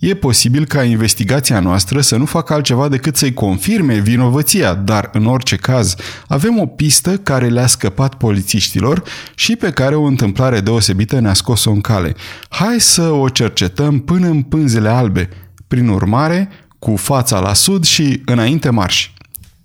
[0.02, 5.26] E posibil ca investigația noastră să nu facă altceva decât să-i confirme vinovăția, dar în
[5.26, 5.94] orice caz
[6.26, 9.02] avem o pistă care le-a scăpat polițiștilor
[9.34, 12.14] și pe care o întâmplare deosebită ne-a scos-o în cale.
[12.48, 15.28] Hai să o cercetăm până în pânzele albe.
[15.68, 19.10] Prin urmare, cu fața la sud și înainte marș.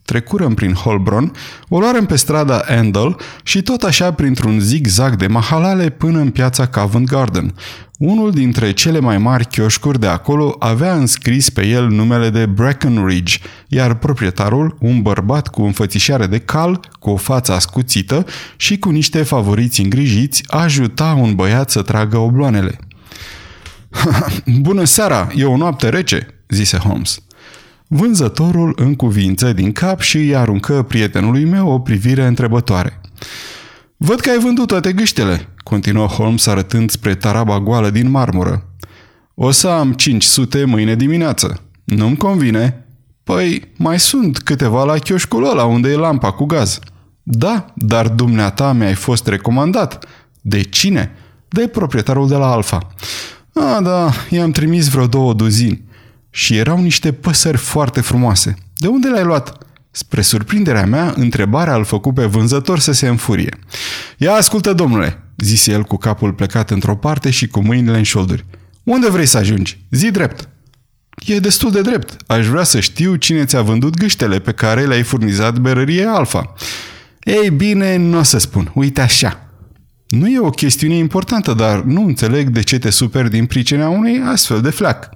[0.07, 1.31] Trecurăm prin Holbron,
[1.69, 6.67] o luarăm pe strada Endel și tot așa printr-un zigzag de mahalale până în piața
[6.67, 7.53] Covent Garden.
[7.97, 13.37] Unul dintre cele mai mari chioșcuri de acolo avea înscris pe el numele de Breckenridge,
[13.67, 19.23] iar proprietarul, un bărbat cu înfățișare de cal, cu o față ascuțită și cu niște
[19.23, 22.79] favoriți îngrijiți, ajuta un băiat să tragă obloanele.
[24.67, 27.19] Bună seara, e o noapte rece, zise Holmes.
[27.87, 33.01] Vânzătorul în cuvință din cap și îi aruncă prietenului meu o privire întrebătoare.
[33.97, 38.69] Văd că ai vândut toate gâștele, continuă Holmes arătând spre taraba goală din marmură.
[39.33, 41.61] O să am 500 mâine dimineață.
[41.83, 42.85] Nu-mi convine.
[43.23, 46.79] Păi, mai sunt câteva la chioșcul ăla unde e lampa cu gaz.
[47.23, 50.05] Da, dar dumneata mi-ai fost recomandat.
[50.41, 51.11] De cine?
[51.47, 52.87] De proprietarul de la Alfa.
[53.53, 55.86] A, da, i-am trimis vreo două duzini.
[56.37, 58.55] Și erau niște păsări foarte frumoase.
[58.75, 59.57] De unde le-ai luat?
[59.91, 63.59] Spre surprinderea mea, întrebarea îl făcu pe vânzător să se înfurie.
[64.17, 68.45] Ia ascultă, domnule, zise el cu capul plecat într-o parte și cu mâinile în șolduri.
[68.83, 69.79] Unde vrei să ajungi?
[69.91, 70.49] Zi drept.
[71.25, 72.15] E destul de drept.
[72.27, 76.53] Aș vrea să știu cine ți-a vândut gâștele pe care le-ai furnizat berărie Alfa.
[77.23, 78.71] Ei bine, nu o să spun.
[78.73, 79.49] Uite așa.
[80.07, 84.21] Nu e o chestiune importantă, dar nu înțeleg de ce te superi din pricina unui
[84.25, 85.09] astfel de flac.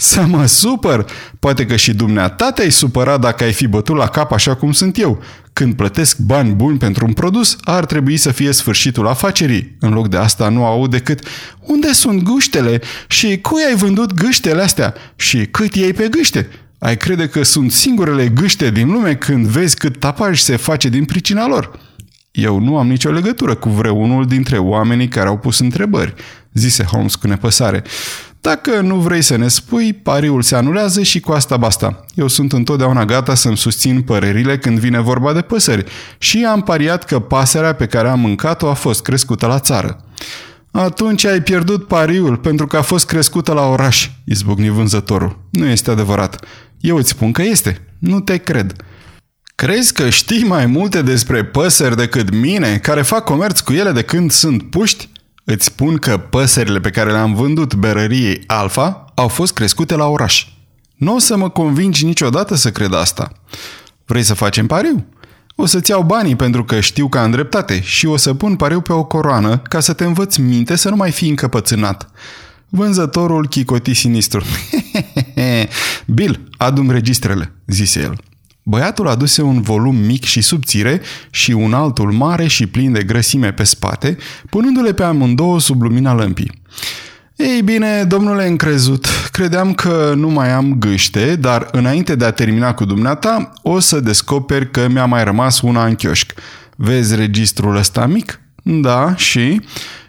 [0.00, 1.06] Să mă supăr?
[1.38, 4.98] Poate că și dumneata te-ai supărat dacă ai fi bătut la cap așa cum sunt
[4.98, 5.22] eu.
[5.52, 9.76] Când plătesc bani buni pentru un produs, ar trebui să fie sfârșitul afacerii.
[9.80, 11.20] În loc de asta nu aud decât
[11.60, 12.80] Unde sunt gâștele?
[13.08, 14.94] Și cui ai vândut gâștele astea?
[15.16, 16.48] Și cât iei pe gâște?
[16.78, 21.04] Ai crede că sunt singurele gâște din lume când vezi cât tapaj se face din
[21.04, 21.78] pricina lor?
[22.30, 26.14] Eu nu am nicio legătură cu vreunul dintre oamenii care au pus întrebări,
[26.52, 27.82] zise Holmes cu nepăsare.
[28.40, 32.04] Dacă nu vrei să ne spui, pariul se anulează și cu asta basta.
[32.14, 35.84] Eu sunt întotdeauna gata să-mi susțin părerile când vine vorba de păsări
[36.18, 40.04] și am pariat că pasărea pe care am mâncat-o a fost crescută la țară.
[40.70, 45.38] Atunci ai pierdut pariul pentru că a fost crescută la oraș, izbucni vânzătorul.
[45.50, 46.44] Nu este adevărat.
[46.80, 47.86] Eu îți spun că este.
[47.98, 48.72] Nu te cred.
[49.54, 54.02] Crezi că știi mai multe despre păsări decât mine, care fac comerț cu ele de
[54.02, 55.08] când sunt puști?
[55.52, 60.46] Îți spun că păsările pe care le-am vândut berăriei Alfa au fost crescute la oraș.
[60.96, 63.32] Nu o să mă convingi niciodată să cred asta.
[64.04, 65.06] Vrei să facem pariu?
[65.56, 68.80] O să-ți iau banii pentru că știu că am dreptate și o să pun pariu
[68.80, 72.10] pe o coroană ca să te învăț minte să nu mai fii încăpățânat.
[72.68, 74.42] Vânzătorul chicoti sinistru.
[76.14, 78.20] Bill, adu registrele, zise el.
[78.70, 83.52] Băiatul aduse un volum mic și subțire și un altul mare și plin de grăsime
[83.52, 84.16] pe spate,
[84.50, 86.62] punându-le pe amândouă sub lumina lămpii.
[87.36, 92.74] Ei bine, domnule încrezut, credeam că nu mai am gâște, dar înainte de a termina
[92.74, 96.32] cu dumneata, o să descoperi că mi-a mai rămas una în chioșc.
[96.76, 98.40] Vezi registrul ăsta mic?
[98.62, 99.60] Da, și...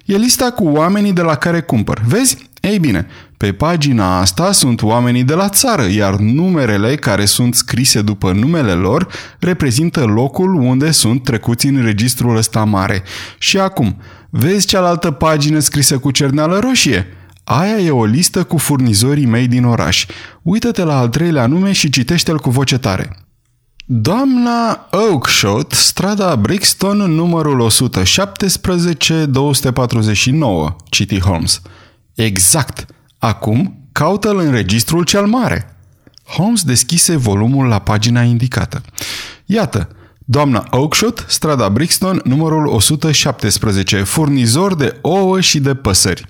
[0.06, 2.02] E lista cu oamenii de la care cumpăr.
[2.06, 2.38] Vezi?
[2.60, 3.08] Ei bine,
[3.41, 8.71] pe pagina asta sunt oamenii de la țară, iar numerele care sunt scrise după numele
[8.71, 9.08] lor
[9.39, 13.04] reprezintă locul unde sunt trecuți în registrul ăsta mare.
[13.38, 13.97] Și acum,
[14.30, 17.08] vezi cealaltă pagină scrisă cu cerneală roșie?
[17.43, 20.06] Aia e o listă cu furnizorii mei din oraș.
[20.41, 23.17] Uită-te la al treilea nume și citește-l cu voce tare.
[23.86, 31.62] Doamna Oakshot, strada Brixton, numărul 117 249, citi Holmes.
[32.15, 32.86] Exact.
[33.23, 35.75] Acum, caută-l în registrul cel mare.
[36.23, 38.81] Holmes deschise volumul la pagina indicată.
[39.45, 39.89] Iată,
[40.25, 46.25] doamna Oakshot, strada Brixton, numărul 117, furnizor de ouă și de păsări.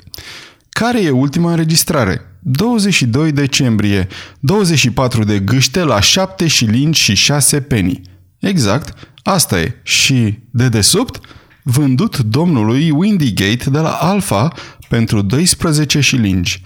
[0.69, 2.21] Care e ultima înregistrare?
[2.39, 4.08] 22 decembrie,
[4.39, 8.01] 24 de gâște la 7 șilingi și 6 penny.
[8.39, 9.75] Exact, asta e.
[9.84, 11.19] Și de desubt,
[11.63, 14.54] vândut domnului Windygate de la Alpha
[14.89, 16.62] pentru 12 șilingi.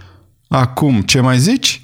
[0.56, 1.82] Acum, ce mai zici?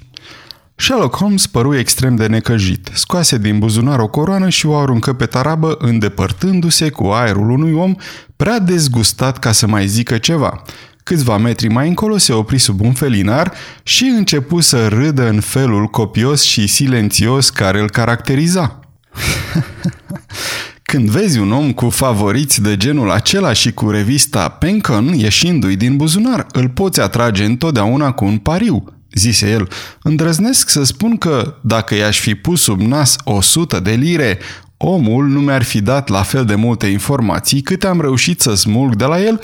[0.74, 2.90] Sherlock Holmes păru extrem de necăjit.
[2.92, 7.94] Scoase din buzunar o coroană și o aruncă pe tarabă, îndepărtându-se cu aerul unui om
[8.36, 10.62] prea dezgustat ca să mai zică ceva.
[11.02, 15.86] Câțiva metri mai încolo se opri sub un felinar și începu să râdă în felul
[15.86, 18.80] copios și silențios care îl caracteriza.
[20.92, 25.96] Când vezi un om cu favoriți de genul acela și cu revista Pencon ieșindu-i din
[25.96, 29.68] buzunar, îl poți atrage întotdeauna cu un pariu, zise el.
[30.02, 34.38] Îndrăznesc să spun că, dacă i-aș fi pus sub nas o sută de lire,
[34.76, 38.96] omul nu mi-ar fi dat la fel de multe informații cât am reușit să smulg
[38.96, 39.40] de la el,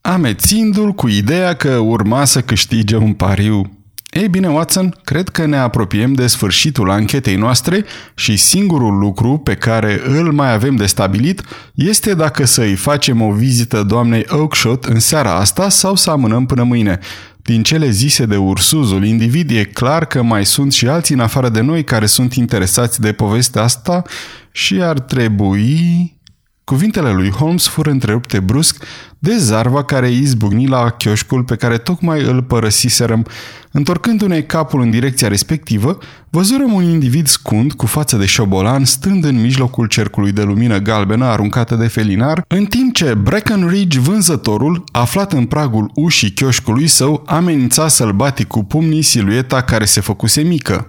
[0.00, 3.81] amețindu-l cu ideea că urma să câștige un pariu
[4.12, 9.54] ei bine, Watson, cred că ne apropiem de sfârșitul anchetei noastre și singurul lucru pe
[9.54, 11.42] care îl mai avem de stabilit
[11.74, 16.62] este dacă să-i facem o vizită doamnei Oakshot în seara asta sau să amânăm până
[16.62, 16.98] mâine.
[17.42, 21.48] Din cele zise de ursuzul individ, e clar că mai sunt și alții în afară
[21.48, 24.02] de noi care sunt interesați de povestea asta
[24.50, 26.20] și ar trebui...
[26.64, 28.84] Cuvintele lui Holmes fură întrerupte brusc
[29.18, 33.26] de zarva care izbucni la chioșcul pe care tocmai îl părăsiserăm.
[33.70, 35.98] Întorcându-ne capul în direcția respectivă,
[36.30, 41.24] văzurăm un individ scund cu față de șobolan stând în mijlocul cercului de lumină galbenă
[41.24, 47.88] aruncată de felinar, în timp ce Breckenridge, vânzătorul, aflat în pragul ușii chioșcului său, amenința
[47.88, 50.86] sălbatic cu pumnii silueta care se făcuse mică.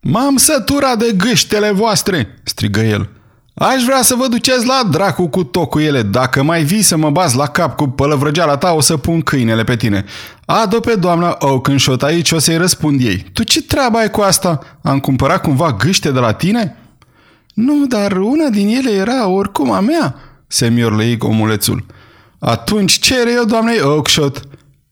[0.00, 3.17] M-am săturat de gâștele voastre!" strigă el.
[3.58, 6.02] Aș vrea să vă duceți la dracu cu tocul ele.
[6.02, 9.64] Dacă mai vii să mă bați la cap cu pălăvrăgeala ta, o să pun câinele
[9.64, 10.04] pe tine.
[10.46, 13.24] Adu pe doamna Oakenshot aici, o să-i răspund ei.
[13.32, 14.78] Tu ce treabă ai cu asta?
[14.82, 16.76] Am cumpărat cumva gâște de la tine?
[17.54, 20.14] Nu, dar una din ele era oricum a mea,
[20.46, 21.84] se miorlăi omulețul.
[22.38, 24.42] Atunci cere eu doamnei Oakshot.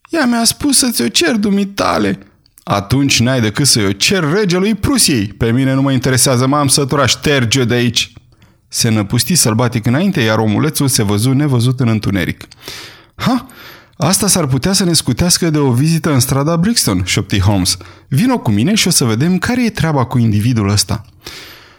[0.09, 2.19] Ea mi-a spus să ți-o cer dumitale.
[2.63, 5.27] Atunci n-ai decât să-i o cer regelui Prusiei.
[5.27, 8.13] Pe mine nu mă interesează, m-am săturat, șterge de aici.
[8.77, 12.45] Se năpusti sălbatic înainte, iar omulețul se văzu nevăzut în întuneric.
[13.15, 13.47] Ha!
[13.97, 17.77] Asta s-ar putea să ne scutească de o vizită în strada Brixton, șopti Holmes.
[18.09, 21.05] Vino cu mine și o să vedem care e treaba cu individul ăsta.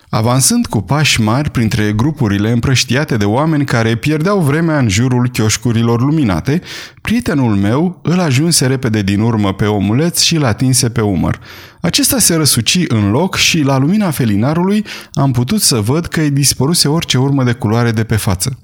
[0.10, 6.01] Avansând cu pași mari printre grupurile împrăștiate de oameni care pierdeau vremea în jurul chioșcurilor
[6.01, 6.62] luminate,
[7.01, 11.39] prietenul meu îl ajunse repede din urmă pe omuleț și l atinse pe umăr.
[11.82, 16.32] Acesta se răsuci în loc și, la lumina felinarului, am putut să văd că îi
[16.32, 18.60] dispăruse orice urmă de culoare de pe față.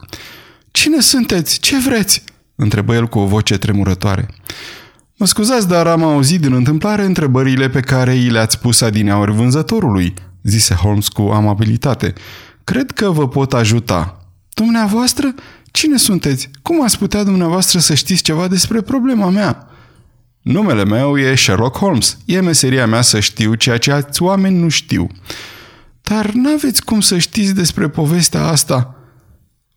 [0.72, 1.60] Cine sunteți?
[1.60, 2.24] Ce vreți?"
[2.56, 4.28] întrebă el cu o voce tremurătoare.
[5.16, 10.14] Mă scuzați, dar am auzit din întâmplare întrebările pe care i le-ați pus adineaori vânzătorului,
[10.44, 12.14] zise Holmes cu amabilitate.
[12.64, 14.28] Cred că vă pot ajuta.
[14.54, 15.34] Dumneavoastră?
[15.72, 16.50] Cine sunteți?
[16.62, 19.68] Cum ați putea dumneavoastră să știți ceva despre problema mea?
[20.42, 22.18] Numele meu e Sherlock Holmes.
[22.26, 25.08] E meseria mea să știu ceea ce alți oameni nu știu.
[26.02, 28.96] Dar n-aveți cum să știți despre povestea asta.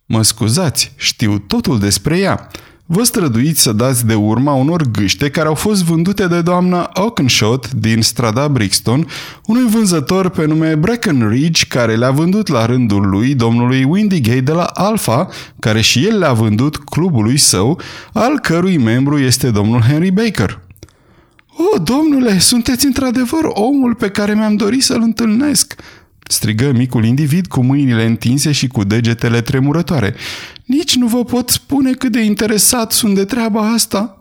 [0.06, 2.50] Mă scuzați, știu totul despre ea.
[2.88, 7.70] Vă străduiți să dați de urma unor gâște care au fost vândute de doamna Oakenshot
[7.72, 9.06] din strada Brixton,
[9.46, 14.64] unui vânzător pe nume Breckenridge care le-a vândut la rândul lui domnului Windygate de la
[14.64, 15.28] Alpha,
[15.58, 17.80] care și el le-a vândut clubului său,
[18.12, 20.60] al cărui membru este domnul Henry Baker.
[21.74, 25.74] O, domnule, sunteți într-adevăr omul pe care mi-am dorit să-l întâlnesc!"
[26.28, 30.14] strigă micul individ cu mâinile întinse și cu degetele tremurătoare.
[30.66, 34.20] Nici nu vă pot spune cât de interesat sunt de treaba asta.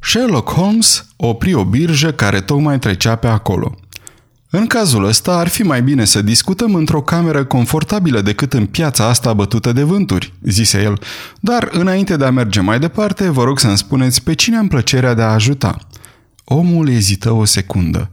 [0.00, 3.74] Sherlock Holmes opri o birjă care tocmai trecea pe acolo.
[4.50, 9.08] În cazul ăsta ar fi mai bine să discutăm într-o cameră confortabilă decât în piața
[9.08, 11.00] asta bătută de vânturi, zise el.
[11.40, 15.14] Dar înainte de a merge mai departe, vă rog să-mi spuneți pe cine am plăcerea
[15.14, 15.78] de a ajuta.
[16.44, 18.10] Omul ezită o secundă.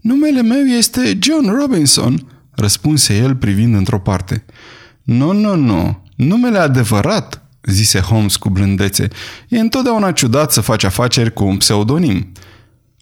[0.00, 4.44] Numele meu este John Robinson, răspunse el privind într-o parte.
[5.02, 9.08] Nu, nu, nu, numele adevărat, zise Holmes cu blândețe.
[9.48, 12.32] E întotdeauna ciudat să faci afaceri cu un pseudonim.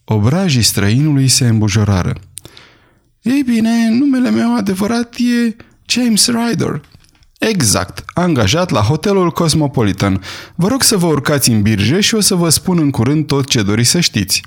[0.05, 2.15] Obrajii străinului se îmbujorară.
[3.23, 5.57] Ei bine, numele meu adevărat e
[5.87, 6.81] James Ryder.
[7.39, 10.23] Exact, angajat la hotelul Cosmopolitan.
[10.55, 13.49] Vă rog să vă urcați în birje și o să vă spun în curând tot
[13.49, 14.43] ce doriți să știți.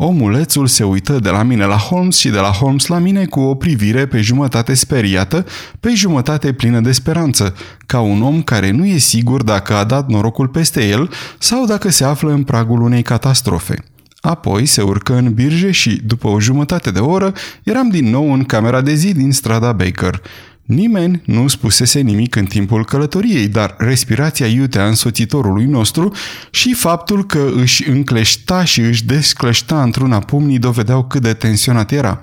[0.00, 3.40] Omulețul se uită de la mine la Holmes și de la Holmes la mine cu
[3.40, 5.46] o privire pe jumătate speriată,
[5.80, 7.54] pe jumătate plină de speranță,
[7.86, 11.90] ca un om care nu e sigur dacă a dat norocul peste el sau dacă
[11.90, 13.84] se află în pragul unei catastrofe.
[14.20, 17.32] Apoi se urcă în birje și, după o jumătate de oră,
[17.62, 20.22] eram din nou în camera de zi din strada Baker.
[20.68, 26.14] Nimeni nu spusese nimic în timpul călătoriei, dar respirația iutea însoțitorului nostru
[26.50, 32.20] și faptul că își încleșta și își descleșta într-una pumnii dovedeau cât de tensionat era.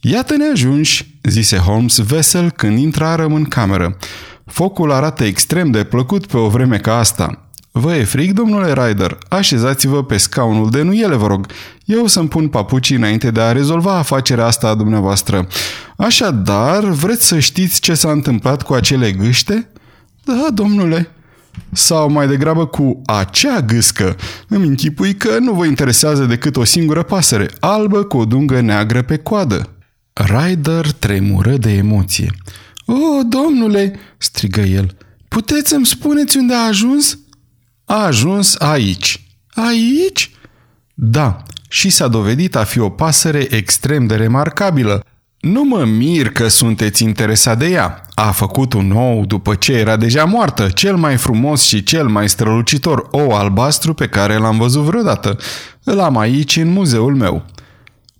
[0.00, 3.96] Iată-ne ajunși, zise Holmes vesel când intrarăm în cameră.
[4.46, 7.49] Focul arată extrem de plăcut pe o vreme ca asta.
[7.72, 9.18] Vă e frig, domnule Ryder?
[9.28, 11.46] Așezați-vă pe scaunul de nuiele, vă rog.
[11.84, 15.46] Eu să-mi pun papucii înainte de a rezolva afacerea asta a dumneavoastră.
[15.96, 19.68] Așadar, vreți să știți ce s-a întâmplat cu acele gâște?
[20.24, 21.10] Da, domnule.
[21.72, 24.16] Sau mai degrabă cu acea gâscă.
[24.48, 29.02] Îmi închipui că nu vă interesează decât o singură pasăre, albă cu o dungă neagră
[29.02, 29.68] pe coadă.
[30.12, 32.30] Ryder tremură de emoție.
[32.86, 34.96] O, domnule!" strigă el.
[35.28, 37.18] Puteți să-mi spuneți unde a ajuns?"
[37.90, 39.26] A ajuns aici.
[39.50, 40.30] Aici?
[40.94, 45.04] Da, și s-a dovedit a fi o pasăre extrem de remarcabilă.
[45.40, 48.06] Nu mă mir că sunteți interesat de ea.
[48.14, 52.28] A făcut un ou după ce era deja moartă, cel mai frumos și cel mai
[52.28, 55.36] strălucitor ou albastru pe care l-am văzut vreodată.
[55.84, 57.44] Îl am aici în muzeul meu.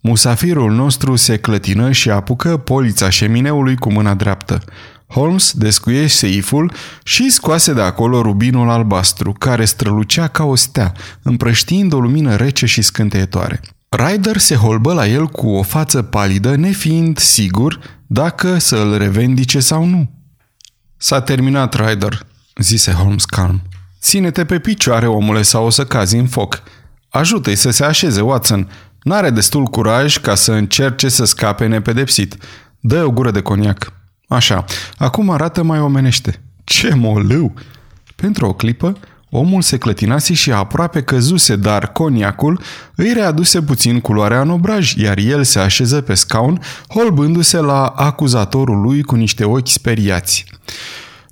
[0.00, 4.62] Musafirul nostru se clătină și apucă polița șemineului cu mâna dreaptă.
[5.10, 10.92] Holmes descuie seiful și scoase de acolo rubinul albastru, care strălucea ca o stea,
[11.22, 13.60] împrăștiind o lumină rece și scânteietoare.
[13.88, 19.60] Ryder se holbă la el cu o față palidă, nefiind sigur dacă să îl revendice
[19.60, 20.10] sau nu.
[20.96, 23.62] S-a terminat, Ryder, zise Holmes calm.
[24.00, 26.62] Ține-te pe picioare, omule, sau o să cazi în foc.
[27.08, 28.70] Ajută-i să se așeze, Watson.
[29.02, 32.36] N-are destul curaj ca să încerce să scape nepedepsit.
[32.80, 33.92] Dă o gură de coniac.
[34.30, 34.64] Așa,
[34.96, 36.40] acum arată mai omenește.
[36.64, 37.54] Ce molâu!
[38.16, 38.96] Pentru o clipă,
[39.30, 42.60] omul se clătinase și aproape căzuse, dar coniacul
[42.94, 48.80] îi readuse puțin culoarea în obraj, iar el se așeză pe scaun, holbându-se la acuzatorul
[48.80, 50.44] lui cu niște ochi speriați.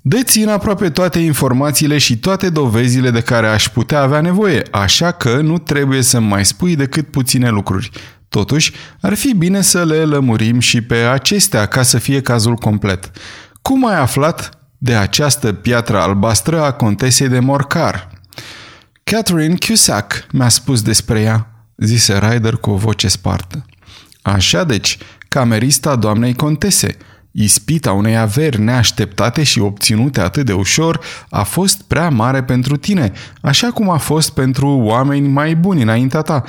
[0.02, 5.40] Dețin aproape toate informațiile și toate dovezile de care aș putea avea nevoie, așa că
[5.40, 7.90] nu trebuie să mai spui decât puține lucruri.
[8.28, 13.10] Totuși, ar fi bine să le lămurim și pe acestea ca să fie cazul complet.
[13.62, 18.10] Cum ai aflat de această piatră albastră a contesei de Morcar?
[19.04, 23.66] Catherine Cusack mi-a spus despre ea, zise Ryder cu o voce spartă.
[24.22, 24.98] Așa deci,
[25.28, 26.96] camerista doamnei contese–
[27.40, 31.00] Ispita unei averi neașteptate și obținute atât de ușor
[31.30, 36.22] a fost prea mare pentru tine, așa cum a fost pentru oameni mai buni înaintea
[36.22, 36.44] ta.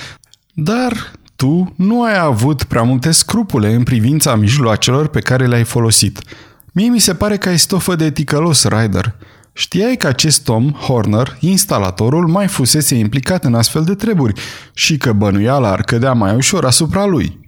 [0.53, 6.19] Dar tu nu ai avut prea multe scrupule în privința mijloacelor pe care le-ai folosit.
[6.73, 9.15] Mie mi se pare că ai stofă de ticălos, Ryder.
[9.53, 14.41] Știai că acest om, Horner, instalatorul, mai fusese implicat în astfel de treburi
[14.73, 17.39] și că bănuiala ar cădea mai ușor asupra lui.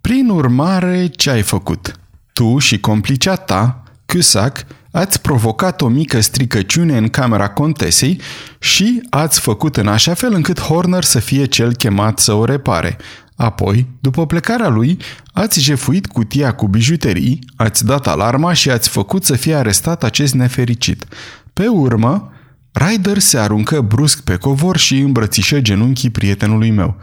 [0.00, 2.00] Prin urmare, ce ai făcut?
[2.32, 8.20] Tu și complicea ta, Cusack, ați provocat o mică stricăciune în camera contesei
[8.58, 12.96] și ați făcut în așa fel încât Horner să fie cel chemat să o repare.
[13.36, 14.98] Apoi, după plecarea lui,
[15.32, 20.34] ați jefuit cutia cu bijuterii, ați dat alarma și ați făcut să fie arestat acest
[20.34, 21.04] nefericit.
[21.52, 22.32] Pe urmă,
[22.72, 26.96] Ryder se aruncă brusc pe covor și îmbrățișă genunchii prietenului meu.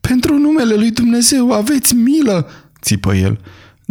[0.00, 2.50] Pentru numele lui Dumnezeu, aveți milă!"
[2.82, 3.40] țipă el.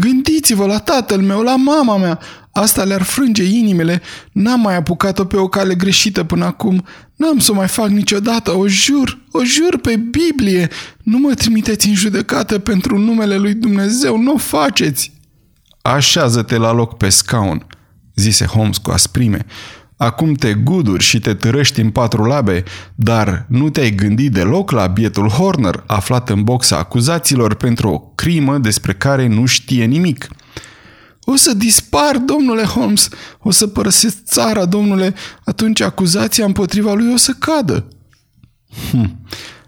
[0.02, 2.20] Gândiți-vă la tatăl meu, la mama mea.
[2.52, 4.02] Asta le-ar frânge inimile.
[4.32, 6.86] N-am mai apucat-o pe o cale greșită până acum.
[7.16, 10.70] N-am să o mai fac niciodată, o jur, o jur pe Biblie.
[11.04, 15.14] Nu mă trimiteți în judecată pentru numele lui Dumnezeu, nu o faceți.
[15.82, 17.68] Așează-te la loc pe scaun,
[18.16, 19.46] zise Holmes cu asprime.
[20.02, 22.64] Acum te guduri și te târăști în patru labe,
[22.96, 28.58] dar nu te-ai gândit deloc la bietul Horner, aflat în boxa acuzaților pentru o crimă
[28.58, 30.28] despre care nu știe nimic.
[31.24, 37.18] O să dispar, domnule Holmes, o să părăsesc țara, domnule, atunci acuzația împotriva lui o
[37.18, 37.88] să cadă.
[38.92, 39.26] Hm.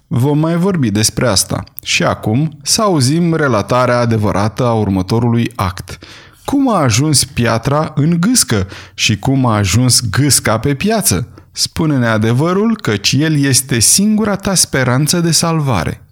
[0.08, 1.64] Vom mai vorbi despre asta.
[1.84, 5.98] Și acum să auzim relatarea adevărată a următorului act
[6.46, 11.28] cum a ajuns piatra în gâscă și cum a ajuns gâsca pe piață.
[11.52, 16.08] Spune-ne adevărul căci el este singura ta speranță de salvare.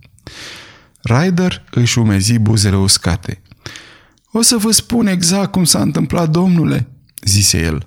[1.01, 3.41] Ryder își umezi buzele uscate.
[4.31, 6.87] O să vă spun exact cum s-a întâmplat, domnule,
[7.25, 7.85] zise el.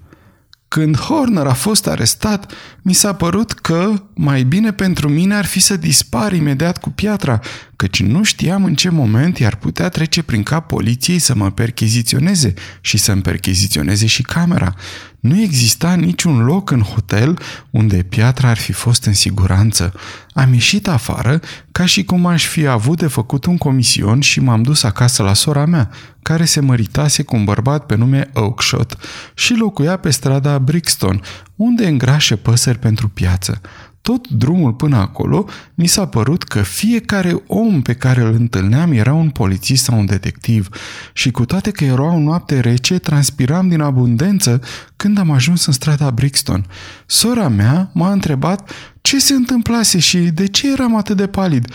[0.69, 5.61] Când Horner a fost arestat, mi s-a părut că mai bine pentru mine ar fi
[5.61, 7.41] să dispar imediat cu piatra,
[7.85, 12.55] căci nu știam în ce moment i-ar putea trece prin cap poliției să mă percheziționeze
[12.81, 14.75] și să-mi percheziționeze și camera.
[15.21, 17.39] Nu exista niciun loc în hotel
[17.71, 19.93] unde piatra ar fi fost în siguranță.
[20.33, 21.41] Am ieșit afară
[21.73, 25.35] ca și cum aș fi avut de făcut un comision și m-am dus acasă la
[25.35, 25.91] sora mea,
[26.23, 28.97] care se măritase cu un bărbat pe nume Oakshot
[29.35, 31.21] și locuia pe strada Brixton,
[31.57, 33.61] unde îngrașă păsări pentru piață.
[34.05, 39.13] Tot drumul până acolo, mi s-a părut că fiecare om pe care îl întâlneam era
[39.13, 40.69] un polițist sau un detectiv
[41.13, 44.61] și cu toate că era o noapte rece, transpiram din abundență
[44.97, 46.67] când am ajuns în strada Brixton.
[47.07, 51.67] Sora mea m-a întrebat ce se întâmplase și de ce eram atât de palid,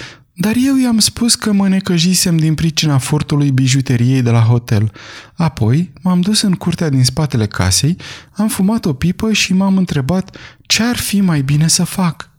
[0.41, 4.91] dar eu i-am spus că mă necăjisem din pricina furtului bijuteriei de la hotel.
[5.33, 7.97] Apoi m-am dus în curtea din spatele casei,
[8.31, 12.29] am fumat o pipă și m-am întrebat ce ar fi mai bine să fac.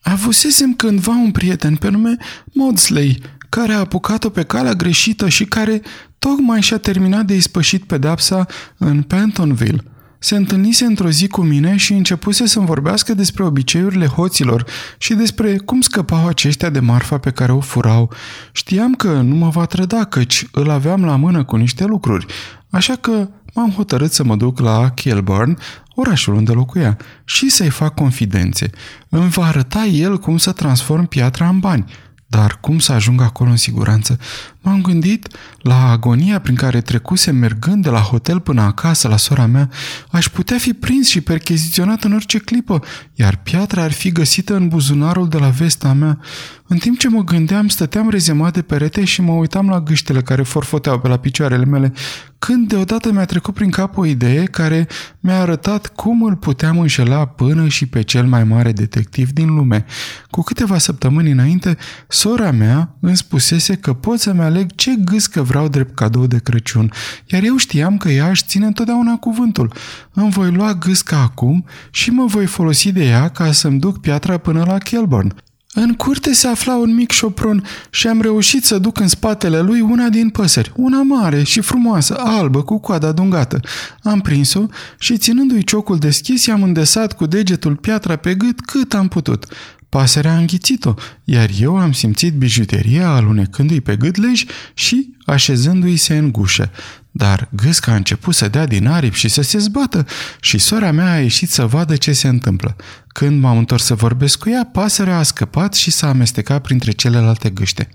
[0.00, 2.16] Avusesem cândva un prieten pe nume
[2.52, 5.82] Maudsley, care a apucat-o pe calea greșită și care
[6.18, 8.46] tocmai și-a terminat de ispășit pedapsa
[8.78, 9.84] în Pentonville–
[10.18, 14.64] se întâlnise într-o zi cu mine și începuse să-mi vorbească despre obiceiurile hoților
[14.98, 18.12] și despre cum scăpau aceștia de marfa pe care o furau.
[18.52, 22.26] Știam că nu mă va trăda, căci îl aveam la mână cu niște lucruri,
[22.70, 25.58] așa că m-am hotărât să mă duc la Kilburn,
[25.94, 28.70] orașul unde locuia, și să-i fac confidențe.
[29.08, 31.84] Îmi va arăta el cum să transform piatra în bani.
[32.30, 34.18] Dar cum să ajung acolo în siguranță?
[34.60, 35.28] M-am gândit
[35.68, 39.70] la agonia prin care trecuse mergând de la hotel până acasă la sora mea.
[40.10, 42.80] Aș putea fi prins și percheziționat în orice clipă,
[43.14, 46.18] iar piatra ar fi găsită în buzunarul de la vesta mea.
[46.66, 50.42] În timp ce mă gândeam, stăteam rezemat de perete și mă uitam la gâștele care
[50.42, 51.92] forfoteau pe la picioarele mele,
[52.38, 54.86] când deodată mi-a trecut prin cap o idee care
[55.20, 59.84] mi-a arătat cum îl puteam înșela până și pe cel mai mare detectiv din lume.
[60.30, 61.76] Cu câteva săptămâni înainte,
[62.08, 66.92] sora mea îmi spusese că pot să-mi aleg ce gâscă vreau drept cadou de Crăciun,
[67.26, 69.72] iar eu știam că ea își ține întotdeauna cuvântul.
[70.12, 74.36] Îmi voi lua gâsca acum și mă voi folosi de ea ca să-mi duc piatra
[74.36, 75.34] până la Kelburn.
[75.74, 79.80] În curte se afla un mic șopron și am reușit să duc în spatele lui
[79.80, 83.60] una din păsări, una mare și frumoasă, albă, cu coada dungată.
[84.02, 84.66] Am prins-o
[84.98, 89.46] și ținându-i ciocul deschis, i-am îndesat cu degetul piatra pe gât cât am putut.
[89.88, 96.16] Pasărea a înghițit-o, iar eu am simțit bijuteria alunecându-i pe gât lej și așezându-i se
[96.16, 96.70] în gușă.
[97.10, 100.06] Dar gâsca a început să dea din aripi și să se zbată
[100.40, 102.76] și sora mea a ieșit să vadă ce se întâmplă.
[103.06, 107.50] Când m-am întors să vorbesc cu ea, pasărea a scăpat și s-a amestecat printre celelalte
[107.50, 107.88] gâște.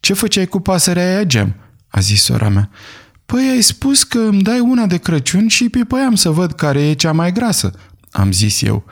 [0.00, 1.54] Ce făceai cu pasărea aia, Gem?"
[1.88, 2.70] a zis sora mea.
[3.26, 6.92] Păi ai spus că îmi dai una de Crăciun și pipăiam să văd care e
[6.92, 7.72] cea mai grasă,"
[8.10, 8.84] am zis eu.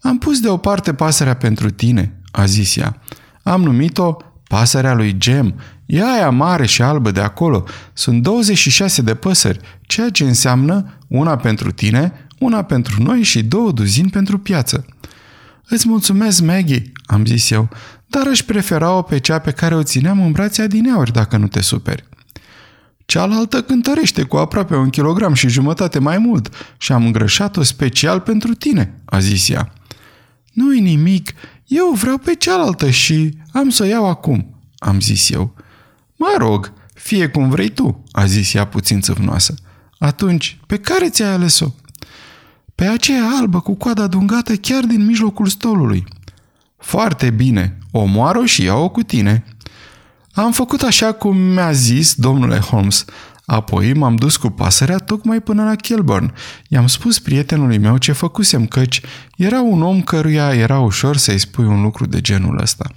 [0.00, 3.00] Am pus deoparte pasărea pentru tine," a zis ea.
[3.42, 4.16] Am numit-o
[4.48, 5.54] pasărea lui Gem.
[5.86, 7.64] E aia mare și albă de acolo.
[7.92, 13.72] Sunt 26 de păsări, ceea ce înseamnă una pentru tine, una pentru noi și două
[13.72, 14.86] duzini pentru piață.
[15.68, 17.68] Îți mulțumesc, Maggie, am zis eu,
[18.06, 21.62] dar aș prefera-o pe cea pe care o țineam în brațe adineauri, dacă nu te
[21.62, 22.04] superi.
[23.04, 28.54] Cealaltă cântărește cu aproape un kilogram și jumătate mai mult și am îngrășat-o special pentru
[28.54, 29.72] tine, a zis ea.
[30.52, 31.32] Nu-i nimic,
[31.66, 35.54] eu vreau pe cealaltă și am să o iau acum, am zis eu.
[36.16, 39.54] Mă rog, fie cum vrei tu, a zis ea puțin țâvnoasă.
[39.98, 41.66] Atunci, pe care ți-ai ales-o?
[42.74, 46.04] Pe aceea albă cu coada dungată chiar din mijlocul stolului.
[46.78, 49.44] Foarte bine, omoară și iau-o cu tine.
[50.32, 53.04] Am făcut așa cum mi-a zis domnule Holmes.
[53.50, 56.34] Apoi m-am dus cu pasărea tocmai până la Kilburn.
[56.68, 59.00] I-am spus prietenului meu ce făcusem, căci
[59.36, 62.90] era un om căruia era ușor să-i spui un lucru de genul ăsta.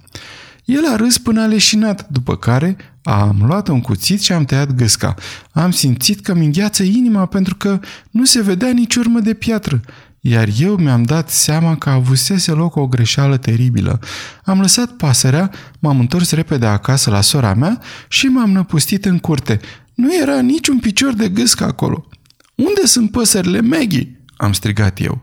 [0.64, 4.74] El a râs până a leșinat, după care am luat un cuțit și am tăiat
[4.74, 5.14] gâsca.
[5.52, 7.80] Am simțit că mi îngheață inima pentru că
[8.10, 9.80] nu se vedea nici urmă de piatră
[10.26, 13.98] iar eu mi-am dat seama că avusese loc o greșeală teribilă.
[14.44, 19.60] Am lăsat pasărea, m-am întors repede acasă la sora mea și m-am năpustit în curte.
[19.94, 22.06] Nu era niciun picior de gâscă acolo.
[22.54, 25.22] Unde sunt păsările Maggie?" am strigat eu.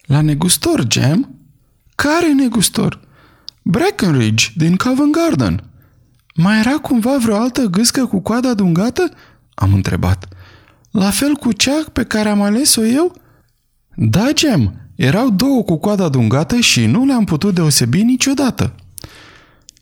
[0.00, 1.34] La negustor, Jam?"
[1.94, 3.00] Care negustor?"
[3.62, 5.64] Breckenridge, din Covent Garden."
[6.34, 9.10] Mai era cumva vreo altă gâscă cu coada dungată?"
[9.54, 10.28] am întrebat.
[10.90, 13.14] La fel cu cea pe care am ales-o eu?"
[13.96, 18.74] Da, Gem, erau două cu coada dungată și nu le-am putut deosebi niciodată.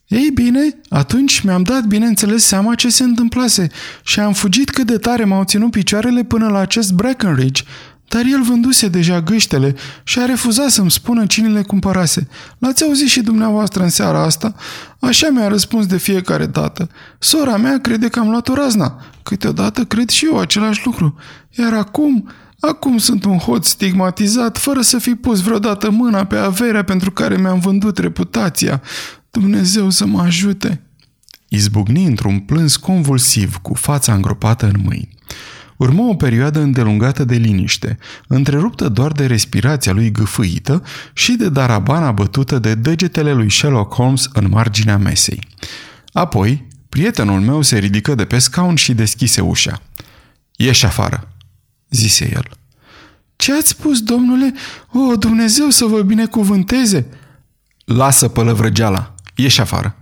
[0.08, 3.68] Ei bine, atunci mi-am dat bineînțeles seama ce se întâmplase
[4.02, 7.62] și am fugit cât de tare m-au ținut picioarele până la acest Breckenridge,
[8.08, 12.28] dar el vânduse deja gâștele și a refuzat să-mi spună cine le cumpărase.
[12.58, 14.54] L-ați auzit și dumneavoastră în seara asta?
[15.00, 16.88] Așa mi-a răspuns de fiecare dată.
[17.18, 19.04] Sora mea crede că am luat o razna.
[19.22, 21.16] Câteodată cred și eu același lucru.
[21.50, 22.28] Iar acum
[22.60, 27.36] Acum sunt un hoț stigmatizat, fără să fi pus vreodată mâna pe averea pentru care
[27.36, 28.82] mi-am vândut reputația.
[29.30, 30.82] Dumnezeu să mă ajute!"
[31.48, 35.16] Izbucni într-un plâns convulsiv, cu fața îngropată în mâini.
[35.76, 42.12] Urmă o perioadă îndelungată de liniște, întreruptă doar de respirația lui gâfâită și de darabana
[42.12, 45.40] bătută de degetele lui Sherlock Holmes în marginea mesei.
[46.12, 49.82] Apoi, prietenul meu se ridică de pe scaun și deschise ușa.
[50.56, 51.32] Ieși afară!"
[51.90, 52.44] zise el.
[53.36, 54.54] Ce ați spus, domnule?
[54.92, 57.06] O, Dumnezeu să vă binecuvânteze!
[57.84, 59.96] Lasă pălăvrăgeala, ieși afară.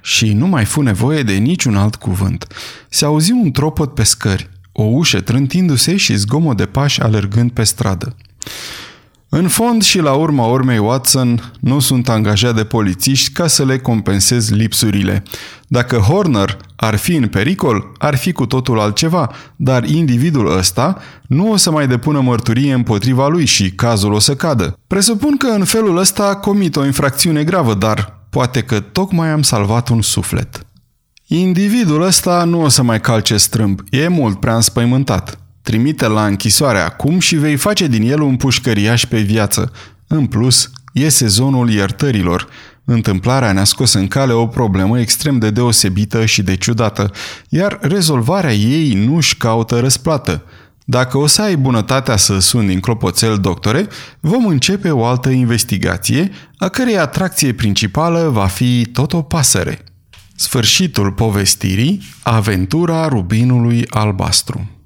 [0.00, 2.46] Și nu mai fu nevoie de niciun alt cuvânt.
[2.88, 7.62] Se auzi un tropot pe scări, o ușă trântindu-se și zgomot de pași alergând pe
[7.62, 8.16] stradă.
[9.28, 13.78] În fond și la urma urmei, Watson, nu sunt angajat de polițiști ca să le
[13.78, 15.22] compensez lipsurile.
[15.66, 21.50] Dacă Horner ar fi în pericol, ar fi cu totul altceva, dar individul ăsta nu
[21.50, 24.78] o să mai depună mărturie împotriva lui și cazul o să cadă.
[24.86, 29.88] Presupun că în felul ăsta comit o infracțiune gravă, dar poate că tocmai am salvat
[29.88, 30.66] un suflet.
[31.26, 35.38] Individul ăsta nu o să mai calce strâmb, e mult prea înspăimântat.
[35.62, 39.72] Trimite la închisoare acum și vei face din el un pușcăriaș pe viață.
[40.06, 42.48] În plus, e sezonul iertărilor.
[42.84, 47.10] Întâmplarea ne-a scos în cale o problemă extrem de deosebită și de ciudată,
[47.48, 50.44] iar rezolvarea ei nu-și caută răsplată.
[50.84, 53.88] Dacă o să ai bunătatea să suni din clopoțel, doctore,
[54.20, 59.84] vom începe o altă investigație, a cărei atracție principală va fi tot o pasăre.
[60.36, 64.81] Sfârșitul povestirii, aventura rubinului albastru.